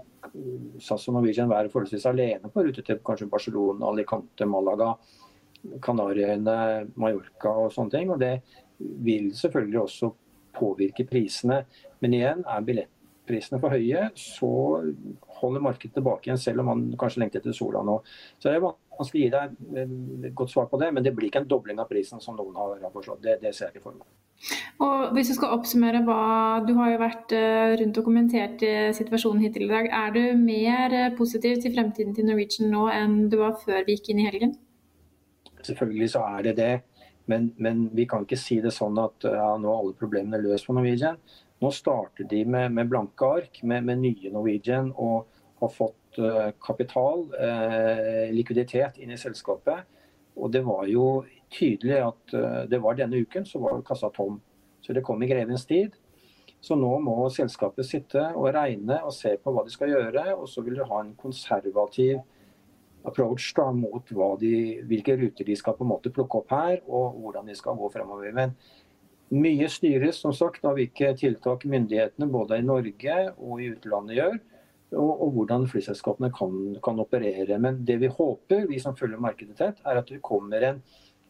SAS 0.81 1.07
og 1.09 1.17
Norwegian 1.17 1.49
være 1.51 1.71
forholdsvis 1.71 2.07
alene 2.09 2.51
på 2.51 2.63
rute 2.65 2.83
til 2.85 3.01
kanskje 3.05 3.29
Barcelona, 3.31 3.89
Alicante, 3.89 4.47
Malaga, 4.49 4.93
Kanariøyene, 5.83 6.57
Mallorca 6.99 7.53
og 7.65 7.73
sånne 7.75 7.95
ting. 7.95 8.11
Og 8.13 8.19
det 8.21 8.33
vil 8.79 9.31
selvfølgelig 9.35 9.81
også 9.81 10.11
påvirke 10.59 11.05
prisene. 11.09 11.63
Men 12.03 12.15
igjen, 12.17 12.43
er 12.47 12.65
billettprisene 13.29 13.59
for 13.61 13.73
høye, 13.73 14.09
så 14.17 14.51
holder 15.39 15.63
markedet 15.63 15.95
tilbake 15.97 16.29
igjen, 16.29 16.41
selv 16.41 16.63
om 16.63 16.71
man 16.71 16.85
kanskje 16.99 17.23
lengter 17.23 17.41
etter 17.41 17.55
sola 17.55 17.83
nå. 17.85 17.99
Så 18.39 18.49
det 18.49 18.57
er 18.57 18.65
vanskelig 18.65 19.21
å 19.21 19.23
gi 19.23 19.33
deg 19.35 19.83
et 19.83 20.33
godt 20.35 20.53
svar 20.53 20.69
på 20.71 20.79
det, 20.81 20.91
men 20.93 21.05
det 21.05 21.13
blir 21.15 21.29
ikke 21.29 21.43
en 21.43 21.49
dobling 21.49 21.79
av 21.79 21.89
prisen 21.89 22.21
som 22.23 22.37
noen 22.37 22.57
har 22.57 22.91
forstått. 22.93 23.21
Det, 23.23 23.39
det 23.43 23.53
ser 23.55 23.69
jeg 23.69 23.77
ikke 23.77 23.89
for 23.89 23.99
meg. 23.99 24.07
Og 24.79 25.09
hvis 25.15 25.27
du 25.27 25.35
skal 25.35 25.51
oppsummere 25.51 25.99
hva 26.07 26.61
Du 26.63 26.69
har 26.77 26.93
jo 26.93 26.99
vært 27.01 27.33
eh, 27.35 27.73
rundt 27.81 27.97
og 27.99 28.05
kommentert 28.07 28.61
eh, 28.63 28.93
situasjonen 28.95 29.41
hittil 29.43 29.65
i 29.65 29.71
dag. 29.73 29.89
Er 29.91 30.13
du 30.15 30.21
mer 30.39 30.95
eh, 30.95 31.09
positiv 31.17 31.57
til 31.59 31.73
fremtiden 31.75 32.15
til 32.15 32.29
Norwegian 32.29 32.71
nå 32.71 32.85
enn 32.93 33.17
du 33.31 33.35
var 33.41 33.57
før 33.59 33.83
vi 33.83 33.97
gikk 33.97 34.13
inn 34.13 34.21
i 34.23 34.29
helgen? 34.29 34.55
Selvfølgelig 35.59 36.13
så 36.15 36.23
er 36.37 36.47
det 36.47 36.55
det. 36.61 36.71
Men, 37.29 37.51
men 37.59 37.89
vi 37.93 38.07
kan 38.09 38.23
ikke 38.23 38.39
si 38.39 38.61
det 38.63 38.71
sånn 38.73 38.95
at 39.03 39.27
ja, 39.27 39.51
nå 39.59 39.67
er 39.67 39.81
alle 39.83 39.97
problemene 39.99 40.39
løst 40.41 40.65
på 40.65 40.73
Norwegian. 40.73 41.19
Nå 41.59 41.71
starter 41.75 42.23
de 42.23 42.43
med, 42.45 42.71
med 42.71 42.89
blanke 42.89 43.27
ark, 43.27 43.61
med, 43.63 43.83
med, 43.83 43.99
nye 43.99 44.31
Norwegian, 44.31 44.93
og 44.95 45.27
har 45.59 45.71
fått 45.75 46.19
uh, 46.23 46.51
kapital, 46.63 47.25
uh, 47.35 48.29
likviditet, 48.31 48.99
inn 49.03 49.11
i 49.11 49.19
selskapet. 49.19 49.83
Og 50.39 50.53
det 50.53 50.61
var 50.63 50.85
jo 50.87 51.25
tydelig 51.51 51.97
at 52.05 52.35
uh, 52.37 52.61
det 52.71 52.79
var 52.79 52.95
denne 52.95 53.19
uken 53.19 53.47
så 53.47 53.59
var 53.59 53.83
kassa 53.83 54.07
tom. 54.15 54.39
Så 54.79 54.95
det 54.95 55.03
kom 55.03 55.19
i 55.23 55.27
grevens 55.27 55.67
tid. 55.67 55.97
Så 56.63 56.75
nå 56.79 56.91
må 57.03 57.15
selskapet 57.31 57.87
sitte 57.87 58.23
og 58.35 58.49
regne 58.55 58.99
og 59.03 59.13
se 59.15 59.35
på 59.39 59.51
hva 59.51 59.63
de 59.67 59.75
skal 59.75 59.91
gjøre. 59.91 60.25
Og 60.35 60.47
så 60.51 60.63
vil 60.63 60.79
de 60.79 60.87
ha 60.87 61.03
en 61.03 61.15
konservativ 61.19 62.19
approach 63.07 63.53
da, 63.55 63.69
mot 63.71 64.11
de, 64.41 64.53
hvilke 64.87 65.15
ruter 65.19 65.47
de 65.47 65.55
skal 65.55 65.75
på 65.77 65.85
en 65.85 65.91
måte 65.93 66.11
plukke 66.11 66.41
opp 66.41 66.51
her, 66.51 66.81
og 66.87 67.19
hvordan 67.19 67.47
de 67.47 67.55
skal 67.55 67.77
gå 67.79 67.91
fremover. 67.93 68.31
Men 68.35 68.55
mye 69.29 69.67
styres 69.69 70.21
som 70.23 70.33
sagt 70.33 70.63
av 70.65 70.77
hvilke 70.77 71.11
tiltak 71.17 71.65
myndighetene 71.69 72.29
både 72.31 72.59
i 72.59 72.65
Norge 72.65 73.17
og 73.37 73.61
i 73.61 73.69
utlandet 73.73 74.17
gjør. 74.19 74.39
Og, 74.97 75.11
og 75.21 75.35
hvordan 75.35 75.67
flyselskapene 75.69 76.31
kan, 76.33 76.55
kan, 76.81 76.97
operere. 77.01 77.59
Men 77.61 77.83
det 77.85 77.99
vi 78.01 78.09
håper, 78.09 78.65
vi 78.71 78.79
som 78.81 78.95
følger 78.97 79.21
markedet 79.21 79.59
tett, 79.59 79.83
er 79.85 80.01
at 80.01 80.09
det 80.09 80.23
kommer 80.25 80.65
en, 80.65 80.81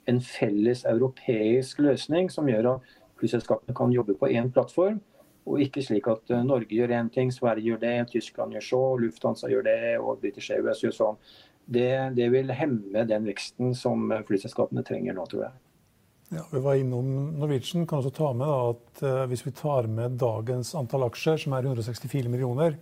en 0.07 0.21
felles 0.23 0.85
europeisk 0.87 1.81
løsning 1.83 2.31
som 2.31 2.47
gjør 2.47 2.77
at 2.77 2.95
flyselskapene 3.19 3.75
kan 3.75 3.91
jobbe 3.91 4.15
på 4.15 4.31
én 4.31 4.47
plattform. 4.55 5.01
Og 5.49 5.59
ikke 5.65 5.83
slik 5.83 6.07
at 6.07 6.31
eh, 6.31 6.45
Norge 6.45 6.71
gjør 6.71 6.93
én 6.95 7.11
ting, 7.11 7.33
Sverige 7.35 7.73
gjør 7.73 7.83
det, 7.83 7.95
Tyskland 8.13 8.55
gjør 8.55 8.67
så, 8.69 8.81
Lufthansa 9.03 9.51
gjør 9.51 9.65
det 9.67 9.79
og 9.99 10.19
British 10.23 10.53
Airways 10.55 10.83
gjør 10.83 10.95
sånn. 10.95 11.23
Det, 11.69 11.89
det, 12.15 12.31
vil 12.33 12.53
hemme 12.55 13.03
den 13.09 13.27
veksten 13.27 13.75
som 13.77 14.07
flyselskapene 14.27 14.85
trenger 14.87 15.17
nå, 15.17 15.25
tror 15.29 15.49
jeg. 15.49 15.57
Ja, 16.29 16.43
vi 16.51 16.59
var 16.61 16.75
innom 16.77 17.07
Norwegian. 17.39 17.87
Kan 17.89 18.03
også 18.03 18.11
ta 18.13 18.29
med 18.37 18.47
at 18.47 19.01
uh, 19.01 19.25
Hvis 19.31 19.41
vi 19.47 19.53
tar 19.57 19.87
med 19.89 20.19
dagens 20.21 20.75
antall 20.77 21.07
aksjer, 21.07 21.39
som 21.41 21.55
er 21.57 21.65
164 21.65 22.29
millioner, 22.29 22.75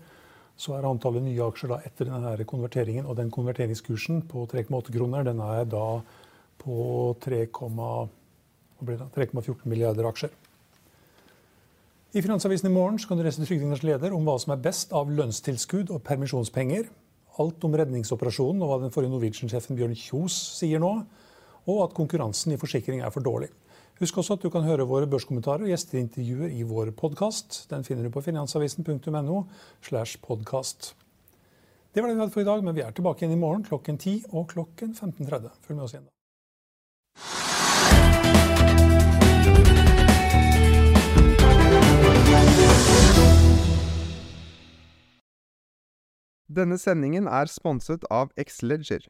så 0.59 0.73
er 0.75 0.87
antallet 0.89 1.23
nye 1.23 1.45
aksjer 1.45 1.71
da 1.71 1.77
etter 1.87 2.09
denne 2.09 2.47
konverteringen 2.49 3.05
og 3.07 3.15
den 3.19 3.29
konverteringskursen 3.31 4.25
på 4.27 4.47
3,8 4.51 4.91
kroner, 4.91 5.23
den 5.23 5.39
er 5.39 5.67
da 5.69 6.01
på 6.59 7.15
3,8 7.23 8.09
Det 8.77 8.85
blir 8.85 8.99
da 8.99 9.07
3,14 9.15 9.63
milliarder 9.65 10.05
aksjer. 10.09 10.33
I 12.13 12.21
Finansavisen 12.21 12.69
i 12.69 12.73
morgen 12.73 12.99
kan 12.99 13.17
du 13.17 13.23
lese 13.23 13.45
Trygdenes 13.45 13.83
leder 13.83 14.13
om 14.13 14.25
hva 14.27 14.35
som 14.41 14.53
er 14.53 14.61
best 14.63 14.91
av 14.95 15.09
lønnstilskudd 15.13 15.89
og 15.93 16.03
permisjonspenger. 16.03 16.89
Alt 17.39 17.63
om 17.63 17.75
redningsoperasjonen 17.77 18.61
og 18.61 18.71
hva 18.71 18.77
den 18.83 18.93
forrige 18.93 19.13
Norwegian-sjefen 19.13 19.77
Bjørn 19.77 19.95
Kjos 19.97 20.35
sier 20.57 20.83
nå. 20.83 20.91
Og 21.67 21.83
at 21.83 21.95
konkurransen 21.97 22.53
i 22.55 22.59
forsikring 22.59 23.01
er 23.03 23.11
for 23.13 23.23
dårlig. 23.23 23.49
Husk 23.99 24.17
også 24.21 24.37
at 24.37 24.43
du 24.45 24.51
kan 24.53 24.63
høre 24.63 24.85
våre 24.87 25.07
børskommentarer 25.09 25.65
og 25.65 25.71
gjesteintervjuer 25.71 26.53
i 26.53 26.63
vår 26.67 26.93
podkast. 26.99 27.63
Den 27.71 27.83
finner 27.83 28.05
du 28.05 28.13
på 28.13 28.21
finansavisen.no. 28.21 29.43
slash 29.81 30.21
podcast. 30.21 30.93
Det 31.93 32.03
var 32.03 32.11
det 32.11 32.17
vi 32.17 32.21
hadde 32.21 32.33
for 32.35 32.45
i 32.45 32.45
dag, 32.45 32.63
men 32.63 32.75
vi 32.77 32.85
er 32.85 32.93
tilbake 32.93 33.25
igjen 33.25 33.33
i 33.33 33.41
morgen 33.41 33.65
klokken 33.65 33.97
10 33.97 34.29
og 34.29 34.47
klokken 34.53 34.93
15.30. 34.93 35.49
Følg 35.65 35.79
med 35.79 35.87
oss 35.87 35.95
igjen 35.95 36.05
da. 36.05 36.13
Denne 46.57 46.77
sendingen 46.77 47.27
er 47.27 47.49
sponset 47.49 48.05
av 48.13 48.29
Xleger. 48.37 49.09